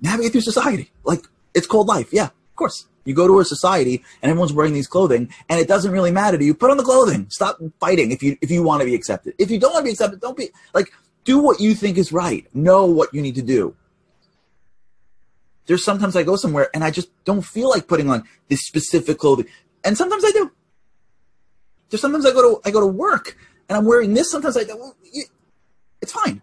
navigate 0.00 0.32
through 0.32 0.42
society. 0.42 0.90
Like 1.04 1.24
it's 1.54 1.66
called 1.66 1.88
life. 1.88 2.12
Yeah, 2.12 2.26
of 2.26 2.56
course. 2.56 2.86
You 3.04 3.14
go 3.14 3.26
to 3.26 3.40
a 3.40 3.44
society 3.44 4.04
and 4.22 4.30
everyone's 4.30 4.52
wearing 4.52 4.74
these 4.74 4.86
clothing 4.86 5.32
and 5.48 5.58
it 5.58 5.66
doesn't 5.66 5.92
really 5.92 6.10
matter 6.10 6.36
to 6.36 6.44
you. 6.44 6.52
Put 6.54 6.70
on 6.70 6.76
the 6.76 6.82
clothing. 6.82 7.26
Stop 7.30 7.58
fighting 7.80 8.12
if 8.12 8.22
you 8.22 8.36
if 8.42 8.50
you 8.50 8.62
want 8.62 8.80
to 8.80 8.86
be 8.86 8.94
accepted. 8.94 9.34
If 9.38 9.50
you 9.50 9.58
don't 9.58 9.72
want 9.72 9.84
to 9.84 9.88
be 9.88 9.92
accepted, 9.92 10.20
don't 10.20 10.36
be 10.36 10.50
like 10.74 10.92
do 11.24 11.38
what 11.38 11.60
you 11.60 11.74
think 11.74 11.96
is 11.96 12.12
right. 12.12 12.46
Know 12.54 12.84
what 12.84 13.12
you 13.14 13.22
need 13.22 13.34
to 13.36 13.42
do. 13.42 13.74
There's 15.66 15.84
sometimes 15.84 16.16
I 16.16 16.22
go 16.22 16.36
somewhere 16.36 16.68
and 16.74 16.82
I 16.82 16.90
just 16.90 17.08
don't 17.24 17.42
feel 17.42 17.68
like 17.68 17.88
putting 17.88 18.10
on 18.10 18.24
this 18.48 18.66
specific 18.66 19.18
clothing. 19.18 19.46
And 19.84 19.96
sometimes 19.96 20.24
I 20.24 20.30
do. 20.30 20.50
There's 21.90 22.00
sometimes 22.00 22.26
I 22.26 22.32
go 22.32 22.42
to 22.42 22.60
I 22.68 22.70
go 22.70 22.80
to 22.80 22.86
work 22.86 23.36
and 23.68 23.76
I'm 23.76 23.84
wearing 23.84 24.14
this. 24.14 24.30
Sometimes 24.30 24.56
I 24.56 24.64
well, 24.64 24.96
it's 26.02 26.12
fine. 26.12 26.42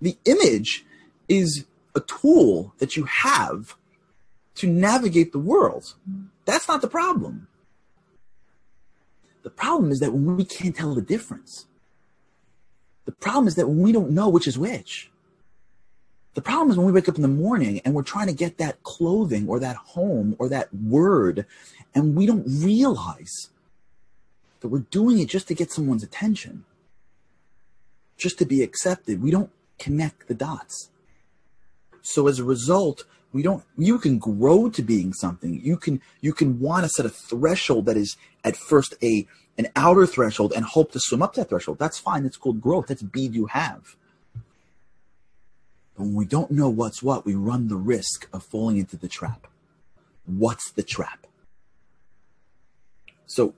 The 0.00 0.16
image 0.24 0.84
is 1.28 1.66
a 1.94 2.00
tool 2.00 2.74
that 2.78 2.96
you 2.96 3.04
have 3.04 3.76
to 4.56 4.66
navigate 4.66 5.32
the 5.32 5.38
world. 5.38 5.94
That's 6.44 6.68
not 6.68 6.80
the 6.80 6.88
problem. 6.88 7.48
The 9.42 9.50
problem 9.50 9.90
is 9.90 10.00
that 10.00 10.12
when 10.12 10.36
we 10.36 10.44
can't 10.44 10.76
tell 10.76 10.94
the 10.94 11.02
difference. 11.02 11.66
The 13.04 13.12
problem 13.12 13.48
is 13.48 13.54
that 13.56 13.66
when 13.66 13.80
we 13.80 13.92
don't 13.92 14.10
know 14.10 14.28
which 14.28 14.46
is 14.46 14.58
which. 14.58 15.10
The 16.34 16.42
problem 16.42 16.70
is 16.70 16.76
when 16.76 16.86
we 16.86 16.92
wake 16.92 17.08
up 17.08 17.16
in 17.16 17.22
the 17.22 17.28
morning 17.28 17.80
and 17.84 17.94
we're 17.94 18.02
trying 18.02 18.28
to 18.28 18.32
get 18.32 18.58
that 18.58 18.82
clothing 18.82 19.48
or 19.48 19.58
that 19.58 19.76
home 19.76 20.36
or 20.38 20.48
that 20.48 20.72
word, 20.72 21.46
and 21.94 22.14
we 22.14 22.26
don't 22.26 22.44
realize 22.46 23.50
that 24.60 24.68
we're 24.68 24.86
doing 24.90 25.18
it 25.18 25.28
just 25.28 25.48
to 25.48 25.54
get 25.54 25.72
someone's 25.72 26.04
attention, 26.04 26.64
just 28.16 28.38
to 28.38 28.44
be 28.44 28.62
accepted. 28.62 29.22
We 29.22 29.30
don't 29.30 29.50
connect 29.80 30.28
the 30.28 30.34
dots. 30.34 30.90
So 32.02 32.28
as 32.28 32.38
a 32.38 32.44
result, 32.44 33.04
we 33.32 33.42
don't 33.42 33.64
you 33.76 33.98
can 33.98 34.18
grow 34.18 34.70
to 34.70 34.82
being 34.82 35.12
something. 35.12 35.60
You 35.60 35.76
can 35.76 36.00
you 36.20 36.32
can 36.32 36.60
want 36.60 36.84
to 36.84 36.88
set 36.88 37.06
a 37.06 37.10
threshold 37.10 37.86
that 37.86 37.96
is 37.96 38.16
at 38.44 38.56
first 38.56 38.94
a 39.02 39.26
an 39.58 39.68
outer 39.76 40.06
threshold 40.06 40.52
and 40.54 40.64
hope 40.64 40.92
to 40.92 41.00
swim 41.00 41.22
up 41.22 41.34
that 41.34 41.48
threshold. 41.48 41.78
That's 41.78 41.98
fine. 41.98 42.22
That's 42.22 42.36
called 42.36 42.60
growth. 42.60 42.86
That's 42.86 43.02
bead 43.02 43.34
you 43.34 43.46
have. 43.46 43.96
But 45.96 46.04
when 46.04 46.14
we 46.14 46.24
don't 46.24 46.50
know 46.50 46.68
what's 46.68 47.02
what, 47.02 47.26
we 47.26 47.34
run 47.34 47.68
the 47.68 47.76
risk 47.76 48.28
of 48.32 48.42
falling 48.42 48.78
into 48.78 48.96
the 48.96 49.08
trap. 49.08 49.46
What's 50.24 50.70
the 50.70 50.82
trap? 50.82 51.26
So 53.26 53.54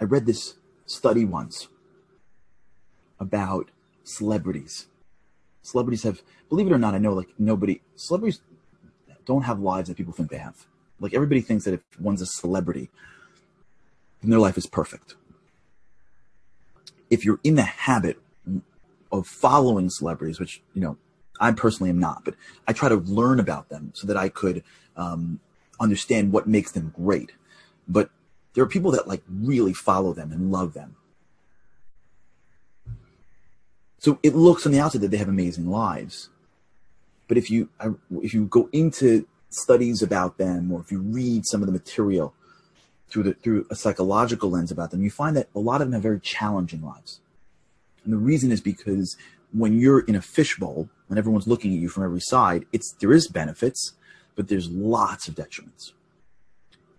I 0.00 0.04
read 0.04 0.26
this 0.26 0.54
study 0.86 1.24
once 1.24 1.68
about 3.20 3.70
celebrities. 4.02 4.86
Celebrities 5.62 6.02
have, 6.02 6.22
believe 6.48 6.66
it 6.66 6.72
or 6.72 6.78
not, 6.78 6.94
I 6.94 6.98
know 6.98 7.12
like 7.12 7.28
nobody, 7.38 7.82
celebrities 7.94 8.40
don't 9.26 9.42
have 9.42 9.60
lives 9.60 9.88
that 9.88 9.96
people 9.96 10.12
think 10.12 10.30
they 10.30 10.38
have. 10.38 10.66
Like 10.98 11.14
everybody 11.14 11.40
thinks 11.40 11.64
that 11.64 11.74
if 11.74 11.80
one's 12.00 12.22
a 12.22 12.26
celebrity, 12.26 12.90
then 14.20 14.30
their 14.30 14.40
life 14.40 14.58
is 14.58 14.66
perfect. 14.66 15.14
If 17.10 17.24
you're 17.24 17.40
in 17.44 17.56
the 17.56 17.62
habit 17.62 18.18
of 19.12 19.26
following 19.26 19.90
celebrities, 19.90 20.40
which, 20.40 20.62
you 20.74 20.80
know, 20.80 20.96
I 21.40 21.52
personally 21.52 21.90
am 21.90 21.98
not, 21.98 22.24
but 22.24 22.34
I 22.68 22.72
try 22.72 22.88
to 22.88 22.96
learn 22.96 23.40
about 23.40 23.68
them 23.68 23.92
so 23.94 24.06
that 24.06 24.16
I 24.16 24.28
could 24.28 24.62
um, 24.96 25.40
understand 25.80 26.32
what 26.32 26.46
makes 26.46 26.72
them 26.72 26.92
great. 26.94 27.32
But 27.88 28.10
there 28.54 28.62
are 28.62 28.68
people 28.68 28.90
that 28.92 29.08
like 29.08 29.22
really 29.28 29.72
follow 29.72 30.12
them 30.12 30.32
and 30.32 30.52
love 30.52 30.74
them. 30.74 30.96
So 34.00 34.18
it 34.22 34.34
looks 34.34 34.66
on 34.66 34.72
the 34.72 34.80
outside 34.80 35.02
that 35.02 35.12
they 35.12 35.18
have 35.18 35.28
amazing 35.28 35.70
lives. 35.70 36.30
But 37.28 37.36
if 37.38 37.50
you 37.50 37.68
uh, 37.78 37.92
if 38.22 38.34
you 38.34 38.46
go 38.46 38.68
into 38.72 39.28
studies 39.50 40.02
about 40.02 40.38
them 40.38 40.72
or 40.72 40.80
if 40.80 40.90
you 40.90 41.00
read 41.00 41.46
some 41.46 41.62
of 41.62 41.66
the 41.66 41.72
material, 41.72 42.34
through 43.10 43.24
the 43.24 43.34
through 43.34 43.66
a 43.70 43.76
psychological 43.76 44.50
lens 44.50 44.70
about 44.70 44.90
them, 44.90 45.02
you 45.02 45.10
find 45.10 45.36
that 45.36 45.48
a 45.54 45.58
lot 45.58 45.80
of 45.80 45.88
them 45.88 45.92
have 45.92 46.02
very 46.02 46.20
challenging 46.20 46.82
lives. 46.82 47.20
And 48.04 48.12
the 48.12 48.18
reason 48.18 48.50
is 48.50 48.60
because 48.60 49.16
when 49.52 49.78
you're 49.78 50.00
in 50.00 50.14
a 50.14 50.22
fishbowl, 50.22 50.88
when 51.08 51.18
everyone's 51.18 51.46
looking 51.46 51.74
at 51.74 51.80
you 51.80 51.88
from 51.88 52.04
every 52.04 52.20
side, 52.20 52.64
it's 52.72 52.92
there 52.92 53.12
is 53.12 53.28
benefits, 53.28 53.92
but 54.34 54.48
there's 54.48 54.70
lots 54.70 55.28
of 55.28 55.34
detriments. 55.34 55.92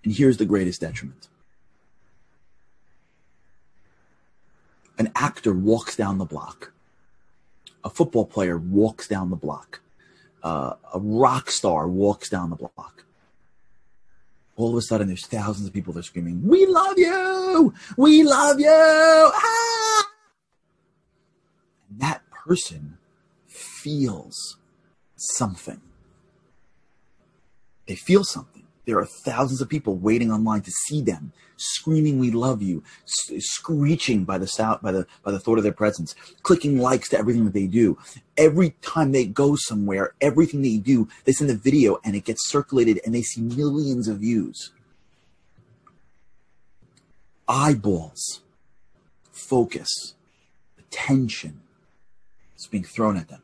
And 0.03 0.13
here's 0.13 0.37
the 0.37 0.45
greatest 0.45 0.81
detriment. 0.81 1.27
An 4.97 5.11
actor 5.15 5.53
walks 5.53 5.95
down 5.95 6.17
the 6.17 6.25
block. 6.25 6.73
A 7.83 7.89
football 7.89 8.25
player 8.25 8.57
walks 8.57 9.07
down 9.07 9.29
the 9.29 9.35
block. 9.35 9.81
Uh, 10.43 10.73
a 10.93 10.99
rock 10.99 11.51
star 11.51 11.87
walks 11.87 12.29
down 12.29 12.49
the 12.49 12.55
block 12.55 13.01
all 14.61 14.69
of 14.69 14.77
a 14.77 14.81
sudden 14.81 15.07
there's 15.07 15.25
thousands 15.25 15.67
of 15.67 15.73
people 15.73 15.93
that 15.93 16.01
are 16.01 16.03
screaming, 16.03 16.41
We 16.43 16.65
love 16.65 16.97
you! 16.97 17.73
We 17.97 18.23
love 18.23 18.59
you! 18.59 18.69
Ah! 18.69 20.07
And 21.89 21.99
that 21.99 22.21
person 22.29 22.97
feels 23.47 24.57
something. 25.15 25.81
They 27.87 27.95
feel 27.95 28.23
something. 28.23 28.60
There 28.85 28.97
are 28.97 29.05
thousands 29.05 29.61
of 29.61 29.69
people 29.69 29.95
waiting 29.95 30.31
online 30.31 30.61
to 30.61 30.71
see 30.71 31.01
them, 31.01 31.33
screaming 31.55 32.17
"We 32.17 32.31
love 32.31 32.61
you," 32.61 32.83
screeching 33.05 34.23
by 34.25 34.39
the 34.39 34.47
sound, 34.47 34.81
by 34.81 34.91
the 34.91 35.05
by 35.23 35.31
the 35.31 35.39
thought 35.39 35.59
of 35.59 35.63
their 35.63 35.71
presence, 35.71 36.15
clicking 36.41 36.79
likes 36.79 37.09
to 37.09 37.17
everything 37.17 37.45
that 37.45 37.53
they 37.53 37.67
do. 37.67 37.97
Every 38.37 38.71
time 38.81 39.11
they 39.11 39.25
go 39.25 39.55
somewhere, 39.55 40.15
everything 40.19 40.63
they 40.63 40.77
do, 40.77 41.07
they 41.25 41.31
send 41.31 41.51
a 41.51 41.55
video 41.55 41.99
and 42.03 42.15
it 42.15 42.25
gets 42.25 42.49
circulated, 42.49 42.99
and 43.05 43.13
they 43.13 43.21
see 43.21 43.41
millions 43.41 44.07
of 44.07 44.19
views. 44.19 44.71
Eyeballs, 47.47 48.41
focus, 49.31 50.15
attention 50.79 51.61
is 52.57 52.65
being 52.67 52.83
thrown 52.83 53.17
at 53.17 53.27
them. 53.27 53.43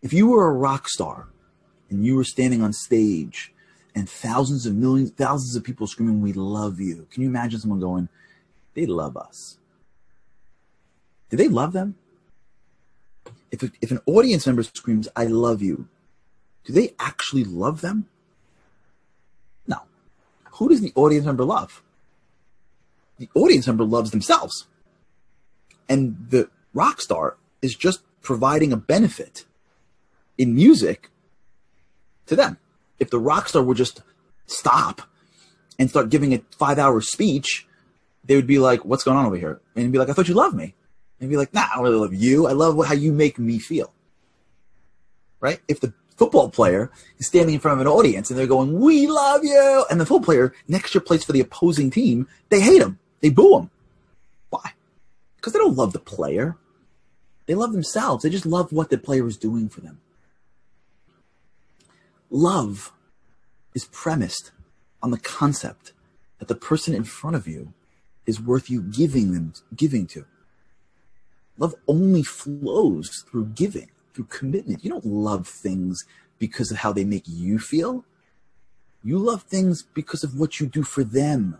If 0.00 0.12
you 0.12 0.28
were 0.28 0.46
a 0.46 0.52
rock 0.52 0.88
star 0.88 1.28
and 1.90 2.04
you 2.04 2.16
were 2.16 2.24
standing 2.24 2.62
on 2.62 2.72
stage 2.72 3.52
and 3.94 4.08
thousands 4.08 4.66
of 4.66 4.74
millions, 4.74 5.10
thousands 5.10 5.56
of 5.56 5.64
people 5.64 5.86
screaming, 5.86 6.20
We 6.20 6.32
love 6.32 6.80
you. 6.80 7.06
Can 7.10 7.22
you 7.22 7.28
imagine 7.28 7.60
someone 7.60 7.80
going, 7.80 8.08
They 8.74 8.86
love 8.86 9.16
us? 9.16 9.58
Do 11.30 11.36
they 11.36 11.48
love 11.48 11.72
them? 11.72 11.96
If, 13.50 13.70
if 13.80 13.90
an 13.90 14.00
audience 14.06 14.46
member 14.46 14.62
screams, 14.62 15.08
I 15.16 15.24
love 15.24 15.62
you, 15.62 15.88
do 16.64 16.72
they 16.72 16.94
actually 16.98 17.44
love 17.44 17.80
them? 17.80 18.06
No. 19.66 19.78
Who 20.52 20.68
does 20.68 20.80
the 20.80 20.92
audience 20.94 21.24
member 21.24 21.44
love? 21.44 21.82
The 23.18 23.28
audience 23.34 23.66
member 23.66 23.84
loves 23.84 24.10
themselves. 24.10 24.66
And 25.88 26.26
the 26.28 26.50
rock 26.74 27.00
star 27.00 27.36
is 27.62 27.74
just 27.74 28.00
providing 28.22 28.72
a 28.72 28.76
benefit 28.76 29.44
in 30.36 30.54
music 30.54 31.10
to 32.28 32.36
them. 32.36 32.58
If 32.98 33.10
the 33.10 33.18
rock 33.18 33.48
star 33.48 33.62
would 33.62 33.76
just 33.76 34.02
stop 34.46 35.02
and 35.78 35.88
start 35.88 36.10
giving 36.10 36.34
a 36.34 36.42
five 36.58 36.78
hour 36.78 37.00
speech, 37.00 37.66
they 38.24 38.36
would 38.36 38.46
be 38.46 38.58
like, 38.58 38.84
What's 38.84 39.04
going 39.04 39.16
on 39.16 39.26
over 39.26 39.36
here? 39.36 39.60
And 39.76 39.92
be 39.92 39.98
like, 39.98 40.08
I 40.08 40.12
thought 40.12 40.28
you 40.28 40.34
loved 40.34 40.56
me. 40.56 40.74
And 41.20 41.30
be 41.30 41.36
like, 41.36 41.52
Nah, 41.52 41.66
I 41.72 41.76
don't 41.76 41.84
really 41.84 41.96
love 41.96 42.14
you. 42.14 42.46
I 42.46 42.52
love 42.52 42.84
how 42.86 42.94
you 42.94 43.12
make 43.12 43.38
me 43.38 43.58
feel. 43.58 43.92
Right? 45.40 45.60
If 45.68 45.80
the 45.80 45.92
football 46.16 46.50
player 46.50 46.90
is 47.18 47.26
standing 47.26 47.54
in 47.54 47.60
front 47.60 47.80
of 47.80 47.86
an 47.86 47.92
audience 47.92 48.30
and 48.30 48.38
they're 48.38 48.46
going, 48.46 48.78
We 48.78 49.06
love 49.06 49.44
you. 49.44 49.84
And 49.90 50.00
the 50.00 50.06
football 50.06 50.24
player 50.24 50.54
next 50.66 50.94
year 50.94 51.02
plays 51.02 51.24
for 51.24 51.32
the 51.32 51.40
opposing 51.40 51.90
team, 51.90 52.28
they 52.48 52.60
hate 52.60 52.82
him. 52.82 52.98
They 53.20 53.30
boo 53.30 53.58
him. 53.58 53.70
Why? 54.50 54.72
Because 55.36 55.52
they 55.52 55.58
don't 55.58 55.76
love 55.76 55.92
the 55.92 55.98
player. 55.98 56.56
They 57.46 57.54
love 57.54 57.72
themselves. 57.72 58.22
They 58.22 58.30
just 58.30 58.46
love 58.46 58.72
what 58.72 58.90
the 58.90 58.98
player 58.98 59.26
is 59.26 59.38
doing 59.38 59.68
for 59.68 59.80
them. 59.80 60.00
Love 62.30 62.92
is 63.74 63.86
premised 63.86 64.52
on 65.02 65.10
the 65.10 65.18
concept 65.18 65.92
that 66.38 66.48
the 66.48 66.54
person 66.54 66.94
in 66.94 67.04
front 67.04 67.36
of 67.36 67.46
you 67.46 67.72
is 68.26 68.40
worth 68.40 68.68
you 68.68 68.82
giving 68.82 69.32
them 69.32 69.52
giving 69.74 70.06
to. 70.06 70.24
Love 71.56 71.74
only 71.86 72.22
flows 72.22 73.24
through 73.28 73.46
giving, 73.46 73.90
through 74.14 74.26
commitment. 74.26 74.84
You 74.84 74.90
don't 74.90 75.06
love 75.06 75.48
things 75.48 76.04
because 76.38 76.70
of 76.70 76.78
how 76.78 76.92
they 76.92 77.04
make 77.04 77.24
you 77.26 77.58
feel. 77.58 78.04
You 79.02 79.18
love 79.18 79.42
things 79.42 79.82
because 79.82 80.22
of 80.22 80.38
what 80.38 80.60
you 80.60 80.66
do 80.66 80.82
for 80.82 81.02
them. 81.02 81.58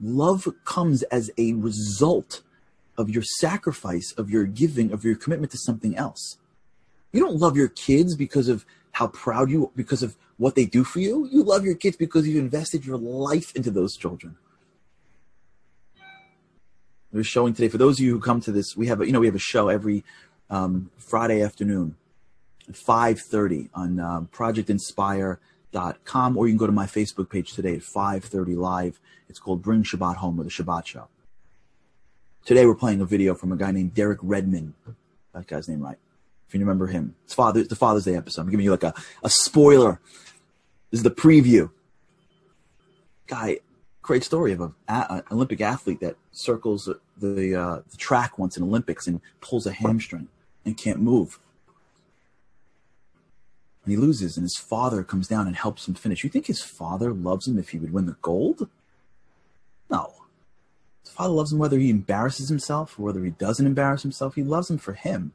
Love 0.00 0.48
comes 0.64 1.02
as 1.04 1.30
a 1.36 1.52
result 1.52 2.42
of 2.96 3.10
your 3.10 3.22
sacrifice, 3.22 4.12
of 4.16 4.30
your 4.30 4.44
giving, 4.44 4.92
of 4.92 5.04
your 5.04 5.14
commitment 5.14 5.52
to 5.52 5.58
something 5.58 5.96
else. 5.96 6.38
You 7.12 7.20
don't 7.20 7.36
love 7.36 7.56
your 7.56 7.68
kids 7.68 8.16
because 8.16 8.48
of 8.48 8.64
how 8.92 9.08
proud 9.08 9.50
you 9.50 9.70
because 9.76 10.02
of 10.02 10.16
what 10.36 10.54
they 10.54 10.64
do 10.64 10.84
for 10.84 11.00
you. 11.00 11.28
You 11.30 11.42
love 11.42 11.64
your 11.64 11.74
kids 11.74 11.96
because 11.96 12.26
you've 12.26 12.42
invested 12.42 12.84
your 12.84 12.96
life 12.96 13.54
into 13.54 13.70
those 13.70 13.96
children. 13.96 14.36
We're 17.12 17.24
showing 17.24 17.54
today 17.54 17.68
for 17.68 17.78
those 17.78 17.98
of 17.98 18.04
you 18.04 18.12
who 18.12 18.20
come 18.20 18.40
to 18.42 18.52
this. 18.52 18.76
We 18.76 18.86
have 18.86 19.00
a, 19.00 19.06
you 19.06 19.12
know 19.12 19.20
we 19.20 19.26
have 19.26 19.34
a 19.34 19.38
show 19.38 19.68
every 19.68 20.04
um, 20.48 20.90
Friday 20.96 21.42
afternoon 21.42 21.96
five 22.72 23.20
thirty 23.20 23.68
on 23.74 23.98
um, 23.98 24.28
ProjectInspire.com, 24.32 26.36
or 26.36 26.46
you 26.46 26.52
can 26.52 26.58
go 26.58 26.66
to 26.66 26.72
my 26.72 26.86
Facebook 26.86 27.28
page 27.28 27.52
today 27.52 27.74
at 27.74 27.82
five 27.82 28.24
thirty 28.24 28.54
live. 28.54 29.00
It's 29.28 29.40
called 29.40 29.62
Bring 29.62 29.82
Shabbat 29.82 30.16
Home 30.16 30.36
with 30.36 30.46
a 30.46 30.50
Shabbat 30.50 30.86
Show. 30.86 31.08
Today 32.44 32.64
we're 32.64 32.74
playing 32.74 33.00
a 33.00 33.04
video 33.04 33.34
from 33.34 33.52
a 33.52 33.56
guy 33.56 33.72
named 33.72 33.94
Derek 33.94 34.18
Redmond. 34.22 34.74
That 35.34 35.46
guy's 35.46 35.68
name 35.68 35.80
right. 35.80 35.98
If 36.50 36.54
you 36.54 36.60
remember 36.62 36.88
him. 36.88 37.14
It's 37.26 37.32
Father, 37.32 37.62
the 37.62 37.76
Father's 37.76 38.06
Day 38.06 38.16
episode. 38.16 38.42
I'm 38.42 38.50
giving 38.50 38.64
you 38.64 38.72
like 38.72 38.82
a, 38.82 38.92
a 39.22 39.30
spoiler. 39.30 40.00
This 40.90 40.98
is 40.98 41.04
the 41.04 41.10
preview. 41.12 41.70
Guy, 43.28 43.60
great 44.02 44.24
story 44.24 44.52
of 44.52 44.60
an 44.88 45.22
Olympic 45.30 45.60
athlete 45.60 46.00
that 46.00 46.16
circles 46.32 46.88
the, 47.16 47.54
uh, 47.54 47.82
the 47.88 47.96
track 47.96 48.36
once 48.36 48.56
in 48.56 48.64
Olympics 48.64 49.06
and 49.06 49.20
pulls 49.40 49.64
a 49.64 49.70
hamstring 49.70 50.26
and 50.64 50.76
can't 50.76 50.98
move. 50.98 51.38
And 53.84 53.92
he 53.92 53.96
loses, 53.96 54.36
and 54.36 54.42
his 54.42 54.56
father 54.56 55.04
comes 55.04 55.28
down 55.28 55.46
and 55.46 55.54
helps 55.54 55.86
him 55.86 55.94
finish. 55.94 56.24
You 56.24 56.30
think 56.30 56.48
his 56.48 56.62
father 56.62 57.12
loves 57.12 57.46
him 57.46 57.60
if 57.60 57.68
he 57.68 57.78
would 57.78 57.92
win 57.92 58.06
the 58.06 58.16
gold? 58.22 58.68
No. 59.88 60.14
His 61.04 61.12
father 61.12 61.32
loves 61.32 61.52
him 61.52 61.60
whether 61.60 61.78
he 61.78 61.90
embarrasses 61.90 62.48
himself 62.48 62.98
or 62.98 63.04
whether 63.04 63.22
he 63.22 63.30
doesn't 63.30 63.66
embarrass 63.66 64.02
himself. 64.02 64.34
He 64.34 64.42
loves 64.42 64.68
him 64.68 64.78
for 64.78 64.94
him. 64.94 65.32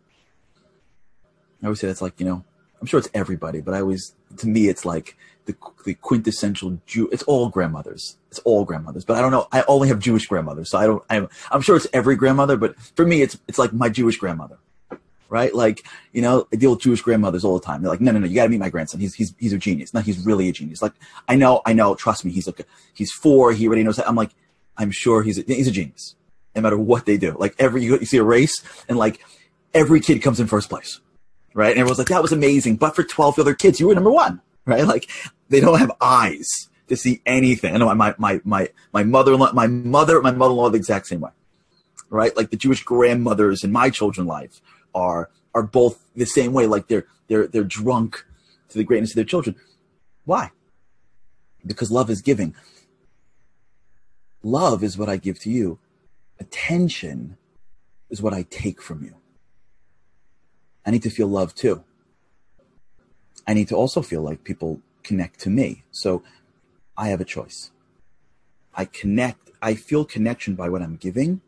I 1.62 1.68
always 1.68 1.80
say 1.80 1.88
that's 1.88 2.02
like, 2.02 2.20
you 2.20 2.26
know, 2.26 2.44
I'm 2.80 2.88
sure 2.88 3.00
it's 3.00 3.10
everybody, 3.14 3.62
but 3.62 3.74
I 3.74 3.82
always, 3.82 4.14
to 4.38 4.48
me, 4.48 4.68
it's 4.68 4.86
like 4.86 5.18
the, 5.46 5.56
the 5.86 5.94
quintessential 5.96 6.80
Jew. 6.86 7.10
It's 7.12 7.24
all 7.24 7.50
grandmothers. 7.50 8.18
It's 8.30 8.40
all 8.40 8.66
grandmothers, 8.66 9.06
but 9.06 9.18
I 9.18 9.22
don't 9.22 9.32
know. 9.32 9.48
I 9.52 9.64
only 9.68 9.88
have 9.88 10.00
Jewish 10.00 10.28
grandmothers, 10.28 10.70
so 10.70 10.78
I 10.78 10.86
don't. 10.86 11.04
I'm, 11.10 11.30
I'm 11.52 11.62
sure 11.62 11.78
it's 11.78 11.88
every 11.94 12.16
grandmother, 12.16 12.58
but 12.58 12.76
for 12.96 13.06
me, 13.06 13.22
it's 13.22 13.38
it's 13.48 13.58
like 13.58 13.72
my 13.72 13.90
Jewish 13.90 14.18
grandmother, 14.18 14.58
right? 15.30 15.54
Like 15.56 15.86
you 16.12 16.22
know, 16.22 16.48
I 16.52 16.58
deal 16.58 16.72
with 16.72 16.82
Jewish 16.82 17.02
grandmothers 17.02 17.46
all 17.46 17.58
the 17.58 17.66
time. 17.66 17.82
They're 17.82 17.92
like, 17.92 18.02
no, 18.02 18.12
no, 18.12 18.20
no, 18.20 18.28
you 18.28 18.36
got 18.36 18.44
to 18.44 18.50
meet 18.50 18.60
my 18.60 18.70
grandson. 18.70 19.00
He's 19.00 19.14
he's 19.14 19.34
he's 19.40 19.54
a 19.54 19.58
genius. 19.58 19.94
No, 19.94 20.02
he's 20.02 20.20
really 20.26 20.50
a 20.50 20.52
genius. 20.52 20.82
Like 20.82 20.94
I 21.28 21.36
know, 21.36 21.62
I 21.66 21.74
know. 21.74 21.96
Trust 21.96 22.26
me, 22.26 22.32
he's 22.32 22.48
like 22.48 22.68
he's 22.94 23.12
four. 23.12 23.54
He 23.54 23.68
already 23.68 23.84
knows. 23.84 23.96
That. 23.98 24.10
I'm 24.10 24.16
like, 24.16 24.32
I'm 24.78 24.92
sure 24.92 25.24
he's 25.24 25.38
a, 25.38 25.44
he's 25.44 25.68
a 25.68 25.72
genius, 25.72 26.16
no 26.56 26.62
matter 26.62 26.78
what 26.78 27.06
they 27.06 27.18
do. 27.18 27.36
Like 27.40 27.56
every 27.60 27.84
you, 27.84 27.98
you 27.98 28.06
see 28.06 28.18
a 28.18 28.24
race, 28.24 28.64
and 28.90 28.98
like 28.98 29.26
every 29.74 30.02
kid 30.02 30.22
comes 30.22 30.40
in 30.40 30.48
first 30.48 30.70
place 30.70 31.00
right? 31.56 31.72
And 31.72 31.80
everyone's 31.80 31.98
like, 31.98 32.10
that 32.10 32.22
was 32.22 32.34
amazing. 32.34 32.76
But 32.76 32.96
for 32.96 33.04
12 33.04 33.40
other 33.40 33.56
kids, 33.56 33.80
you 33.80 33.88
were 33.88 33.96
number 33.96 34.12
one, 34.12 34.42
right? 34.66 34.86
Like 34.86 35.10
they 35.50 35.62
don't 35.62 35.80
have 35.80 35.92
eyes 36.00 36.70
to 36.90 36.96
see 36.96 37.22
anything. 37.26 37.74
I 37.74 37.78
know 37.78 37.96
my, 37.96 38.14
my, 38.20 38.42
my, 38.44 38.70
my 38.94 39.04
mother-in-law, 39.04 39.54
my 39.54 39.66
mother, 39.66 40.22
my 40.22 40.32
mother-in-law 40.32 40.70
the 40.70 40.78
exact 40.78 41.08
same 41.08 41.22
way, 41.22 41.32
right? 42.10 42.36
Like 42.38 42.52
the 42.52 42.58
Jewish 42.58 42.84
grandmothers 42.84 43.64
in 43.64 43.72
my 43.72 43.90
children's 43.90 44.28
life 44.28 44.62
are, 44.94 45.32
are 45.56 45.64
both 45.64 46.04
the 46.16 46.26
same 46.26 46.54
way. 46.54 46.68
Like 46.68 46.88
they're, 46.88 47.08
they're, 47.28 47.48
they're 47.48 47.64
drunk 47.64 48.26
to 48.70 48.78
the 48.78 48.84
greatness 48.84 49.12
of 49.12 49.16
their 49.16 49.24
children. 49.24 49.56
Why? 50.26 50.52
Because 51.66 51.90
love 51.90 52.10
is 52.10 52.22
giving. 52.22 52.54
Love 54.44 54.84
is 54.84 54.98
what 54.98 55.10
I 55.10 55.18
give 55.18 55.40
to 55.40 55.50
you. 55.50 55.80
Attention 56.38 57.38
is 58.10 58.22
what 58.22 58.34
I 58.34 58.44
take 58.44 58.82
from 58.82 59.04
you. 59.04 59.16
I 60.86 60.92
need 60.92 61.04
to 61.04 61.10
feel 61.10 61.28
love 61.28 61.56
too. 61.56 61.84
I 63.48 63.54
need 63.54 63.68
to 63.70 63.76
also 63.76 64.02
feel 64.02 64.22
like 64.22 64.44
people 64.44 64.82
connect 65.04 65.40
to 65.42 65.50
me. 65.50 65.84
So 65.92 66.24
I 66.98 67.10
have 67.10 67.22
a 67.22 67.26
choice. 67.26 67.72
I 68.74 68.86
connect, 68.86 69.52
I 69.62 69.76
feel 69.76 70.06
connection 70.06 70.56
by 70.56 70.70
what 70.70 70.82
I'm 70.82 70.98
giving, 70.98 71.42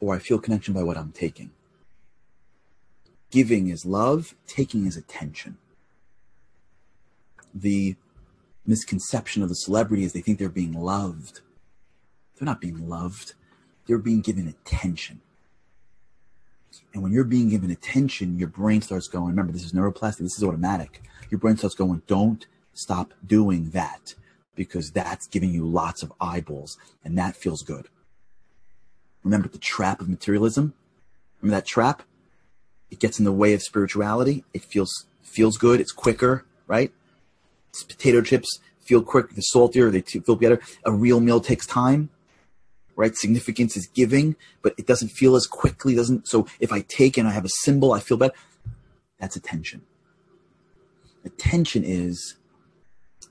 or 0.00 0.14
I 0.14 0.18
feel 0.18 0.38
connection 0.38 0.74
by 0.74 0.82
what 0.82 0.96
I'm 0.96 1.12
taking. 1.12 1.50
Giving 3.30 3.68
is 3.68 3.86
love, 3.86 4.34
taking 4.46 4.86
is 4.86 4.96
attention. 4.96 5.56
The 7.54 7.96
misconception 8.66 9.42
of 9.42 9.48
the 9.48 9.54
celebrity 9.54 10.04
is 10.04 10.12
they 10.12 10.20
think 10.20 10.38
they're 10.38 10.48
being 10.48 10.72
loved. 10.72 11.40
They're 12.36 12.46
not 12.46 12.60
being 12.60 12.88
loved, 12.88 13.34
they're 13.86 13.98
being 13.98 14.20
given 14.20 14.48
attention. 14.48 15.20
And 16.92 17.02
when 17.02 17.12
you're 17.12 17.24
being 17.24 17.48
given 17.48 17.70
attention, 17.70 18.38
your 18.38 18.48
brain 18.48 18.82
starts 18.82 19.08
going, 19.08 19.28
remember, 19.28 19.52
this 19.52 19.64
is 19.64 19.72
neuroplastic, 19.72 20.18
this 20.18 20.36
is 20.36 20.44
automatic. 20.44 21.02
Your 21.30 21.38
brain 21.38 21.56
starts 21.56 21.74
going, 21.74 22.02
don't 22.06 22.46
stop 22.74 23.12
doing 23.26 23.70
that 23.70 24.14
because 24.54 24.90
that's 24.90 25.26
giving 25.26 25.52
you 25.52 25.66
lots 25.66 26.02
of 26.02 26.12
eyeballs 26.20 26.78
and 27.04 27.16
that 27.18 27.36
feels 27.36 27.62
good. 27.62 27.88
Remember 29.24 29.48
the 29.48 29.58
trap 29.58 30.00
of 30.00 30.08
materialism? 30.08 30.74
Remember 31.40 31.60
that 31.60 31.66
trap? 31.66 32.02
It 32.90 32.98
gets 32.98 33.18
in 33.18 33.24
the 33.24 33.32
way 33.32 33.54
of 33.54 33.62
spirituality. 33.62 34.44
It 34.52 34.62
feels 34.62 35.06
feels 35.22 35.56
good. 35.56 35.80
It's 35.80 35.92
quicker, 35.92 36.44
right? 36.66 36.92
It's 37.70 37.82
potato 37.82 38.20
chips 38.20 38.60
feel 38.82 39.02
quick. 39.02 39.30
They're 39.30 39.42
saltier. 39.42 39.90
They 39.90 40.02
feel 40.02 40.36
better. 40.36 40.60
A 40.84 40.92
real 40.92 41.20
meal 41.20 41.40
takes 41.40 41.66
time 41.66 42.10
right? 42.96 43.16
Significance 43.16 43.76
is 43.76 43.86
giving, 43.86 44.36
but 44.62 44.74
it 44.78 44.86
doesn't 44.86 45.08
feel 45.08 45.36
as 45.36 45.46
quickly. 45.46 45.94
Doesn't 45.94 46.28
so 46.28 46.46
if 46.60 46.72
I 46.72 46.80
take 46.80 47.16
and 47.16 47.28
I 47.28 47.32
have 47.32 47.44
a 47.44 47.50
symbol, 47.62 47.92
I 47.92 48.00
feel 48.00 48.16
better. 48.16 48.34
That's 49.18 49.36
attention. 49.36 49.82
Attention 51.24 51.84
is 51.84 52.36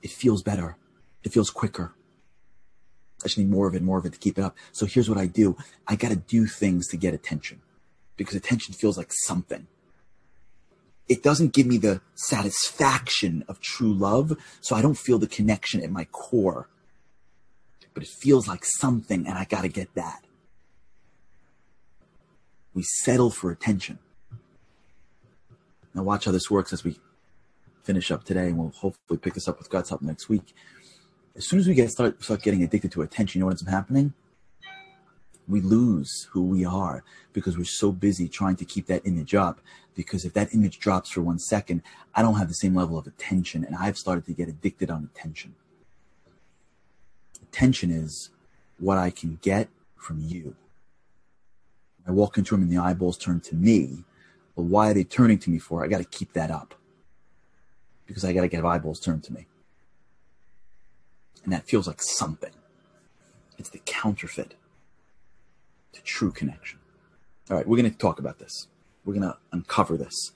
it 0.02 0.10
feels 0.10 0.42
better. 0.42 0.76
It 1.22 1.32
feels 1.32 1.50
quicker. 1.50 1.94
I 3.22 3.28
just 3.28 3.38
need 3.38 3.50
more 3.50 3.68
of 3.68 3.74
it, 3.74 3.82
more 3.82 3.98
of 3.98 4.06
it 4.06 4.14
to 4.14 4.18
keep 4.18 4.38
it 4.38 4.42
up. 4.42 4.56
So 4.72 4.86
here's 4.86 5.08
what 5.08 5.18
I 5.18 5.26
do. 5.26 5.56
I 5.86 5.94
got 5.94 6.08
to 6.08 6.16
do 6.16 6.46
things 6.46 6.88
to 6.88 6.96
get 6.96 7.14
attention 7.14 7.60
because 8.16 8.34
attention 8.34 8.74
feels 8.74 8.98
like 8.98 9.12
something. 9.12 9.68
It 11.08 11.22
doesn't 11.22 11.52
give 11.52 11.66
me 11.66 11.76
the 11.76 12.00
satisfaction 12.14 13.44
of 13.46 13.60
true 13.60 13.92
love. 13.92 14.36
So 14.60 14.74
I 14.74 14.82
don't 14.82 14.98
feel 14.98 15.18
the 15.18 15.26
connection 15.26 15.82
at 15.82 15.90
my 15.90 16.04
core 16.06 16.68
but 17.94 18.02
it 18.02 18.08
feels 18.08 18.48
like 18.48 18.64
something, 18.64 19.26
and 19.26 19.38
I 19.38 19.44
got 19.44 19.62
to 19.62 19.68
get 19.68 19.94
that. 19.94 20.24
We 22.74 22.82
settle 22.82 23.30
for 23.30 23.50
attention. 23.50 23.98
Now, 25.94 26.02
watch 26.02 26.24
how 26.24 26.32
this 26.32 26.50
works 26.50 26.72
as 26.72 26.84
we 26.84 26.98
finish 27.82 28.10
up 28.10 28.24
today, 28.24 28.48
and 28.48 28.58
we'll 28.58 28.70
hopefully 28.70 29.18
pick 29.18 29.34
this 29.34 29.46
up 29.46 29.58
with 29.58 29.68
God's 29.68 29.90
help 29.90 30.02
next 30.02 30.28
week. 30.28 30.54
As 31.36 31.46
soon 31.48 31.58
as 31.58 31.66
we 31.66 31.74
get 31.74 31.90
start 31.90 32.22
start 32.22 32.42
getting 32.42 32.62
addicted 32.62 32.92
to 32.92 33.02
attention, 33.02 33.38
you 33.38 33.40
know 33.40 33.46
what 33.46 33.52
ends 33.52 33.62
up 33.62 33.68
happening? 33.68 34.14
We 35.48 35.60
lose 35.60 36.28
who 36.30 36.42
we 36.44 36.64
are 36.64 37.04
because 37.32 37.58
we're 37.58 37.64
so 37.64 37.92
busy 37.92 38.28
trying 38.28 38.56
to 38.56 38.64
keep 38.64 38.86
that 38.86 39.06
image 39.06 39.34
up. 39.34 39.60
Because 39.94 40.24
if 40.24 40.32
that 40.32 40.54
image 40.54 40.78
drops 40.78 41.10
for 41.10 41.20
one 41.20 41.38
second, 41.38 41.82
I 42.14 42.22
don't 42.22 42.36
have 42.36 42.48
the 42.48 42.54
same 42.54 42.74
level 42.74 42.96
of 42.96 43.06
attention, 43.06 43.62
and 43.64 43.76
I've 43.76 43.98
started 43.98 44.24
to 44.26 44.32
get 44.32 44.48
addicted 44.48 44.90
on 44.90 45.10
attention 45.14 45.54
attention 47.42 47.90
is 47.90 48.30
what 48.78 48.98
I 48.98 49.10
can 49.10 49.38
get 49.42 49.68
from 49.96 50.20
you. 50.20 50.56
I 52.06 52.10
walk 52.10 52.36
into 52.38 52.54
them 52.54 52.62
and 52.62 52.72
the 52.72 52.78
eyeballs 52.78 53.16
turn 53.16 53.40
to 53.40 53.54
me. 53.54 54.04
But 54.56 54.64
why 54.64 54.90
are 54.90 54.94
they 54.94 55.04
turning 55.04 55.38
to 55.40 55.50
me 55.50 55.58
for? 55.58 55.84
I 55.84 55.88
got 55.88 55.98
to 55.98 56.04
keep 56.04 56.32
that 56.34 56.50
up. 56.50 56.74
because 58.06 58.24
I 58.24 58.32
got 58.32 58.42
to 58.42 58.48
get 58.48 58.64
eyeballs 58.64 59.00
turned 59.00 59.24
to 59.24 59.32
me. 59.32 59.46
And 61.44 61.52
that 61.52 61.64
feels 61.64 61.86
like 61.86 62.02
something. 62.02 62.52
It's 63.58 63.70
the 63.70 63.80
counterfeit 63.86 64.54
to 65.92 66.02
true 66.02 66.30
connection. 66.30 66.78
All 67.50 67.56
right, 67.56 67.66
we're 67.66 67.78
going 67.78 67.90
to 67.90 67.96
talk 67.96 68.18
about 68.18 68.38
this. 68.38 68.68
We're 69.04 69.14
going 69.14 69.30
to 69.30 69.36
uncover 69.50 69.96
this. 69.96 70.32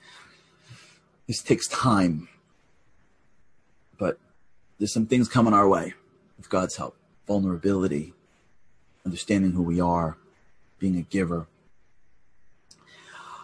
This 1.27 1.41
takes 1.41 1.67
time, 1.67 2.29
but 3.97 4.17
there's 4.79 4.93
some 4.93 5.05
things 5.05 5.27
coming 5.27 5.53
our 5.53 5.67
way 5.67 5.93
with 6.37 6.49
God's 6.49 6.77
help 6.77 6.95
vulnerability, 7.27 8.13
understanding 9.05 9.51
who 9.51 9.61
we 9.61 9.81
are, 9.81 10.17
being 10.79 10.97
a 10.97 11.01
giver. 11.01 11.47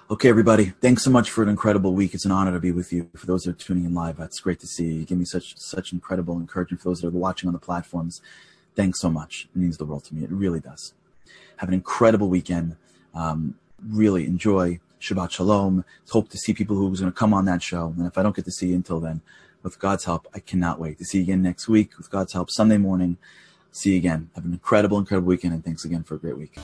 Okay, 0.10 0.29
everybody, 0.29 0.65
thanks 0.82 1.03
so 1.03 1.10
much 1.10 1.29
for 1.29 1.43
an 1.43 1.49
incredible 1.49 1.93
week. 1.93 2.13
It's 2.13 2.25
an 2.25 2.32
honor 2.32 2.51
to 2.53 2.60
be 2.60 2.71
with 2.71 2.93
you. 2.93 3.10
For 3.15 3.25
those 3.25 3.43
that 3.43 3.51
are 3.51 3.53
tuning 3.53 3.86
in 3.86 3.93
live, 3.93 4.17
that's 4.17 4.39
great 4.39 4.60
to 4.60 4.67
see 4.67 4.86
you. 4.86 4.93
You 4.99 5.06
give 5.06 5.17
me 5.17 5.25
such 5.25 5.58
such 5.58 5.91
incredible 5.91 6.38
encouragement. 6.38 6.82
For 6.82 6.89
those 6.89 7.01
that 7.01 7.08
are 7.08 7.12
watching 7.12 7.47
on 7.47 7.53
the 7.53 7.60
platforms, 7.60 8.21
thanks 8.75 9.01
so 9.01 9.10
much. 9.10 9.47
It 9.53 9.60
means 9.60 9.77
the 9.77 9.86
world 9.86 10.06
to 10.06 10.15
me. 10.15 10.23
It 10.23 10.32
really 10.32 10.60
does. 10.60 10.93
Have 11.58 11.69
an 11.69 11.75
incredible 11.75 12.29
weekend. 12.29 12.75
Um, 13.13 13.56
really 13.86 14.25
enjoy 14.25 14.79
Shabbat 15.01 15.32
Shalom. 15.32 15.84
Hope 16.10 16.29
to 16.29 16.38
see 16.38 16.53
people 16.53 16.75
who's 16.75 16.99
going 16.99 17.12
to 17.12 17.17
come 17.17 17.34
on 17.34 17.45
that 17.45 17.62
show. 17.62 17.93
And 17.97 18.06
if 18.06 18.17
I 18.17 18.23
don't 18.23 18.36
get 18.36 18.45
to 18.45 18.51
see 18.51 18.67
you 18.67 18.75
until 18.75 18.99
then, 18.99 19.21
with 19.63 19.80
God's 19.80 20.04
help, 20.04 20.28
I 20.34 20.39
cannot 20.39 20.80
wait 20.80 20.97
to 20.99 21.06
see 21.06 21.19
you 21.19 21.23
again 21.23 21.41
next 21.41 21.67
week. 21.67 21.97
With 21.97 22.12
God's 22.12 22.34
help, 22.34 22.52
Sunday 22.52 22.78
morning. 22.78 23.17
See 23.71 23.91
you 23.91 23.97
again. 23.97 24.30
Have 24.36 24.45
an 24.45 24.54
incredible, 24.54 24.99
incredible 24.99 25.30
weekend, 25.30 25.54
and 25.54 25.65
thanks 25.65 25.84
again 25.84 26.04
for 26.04 26.15
a 26.15 26.19
great 26.19 26.38
week. 26.38 26.58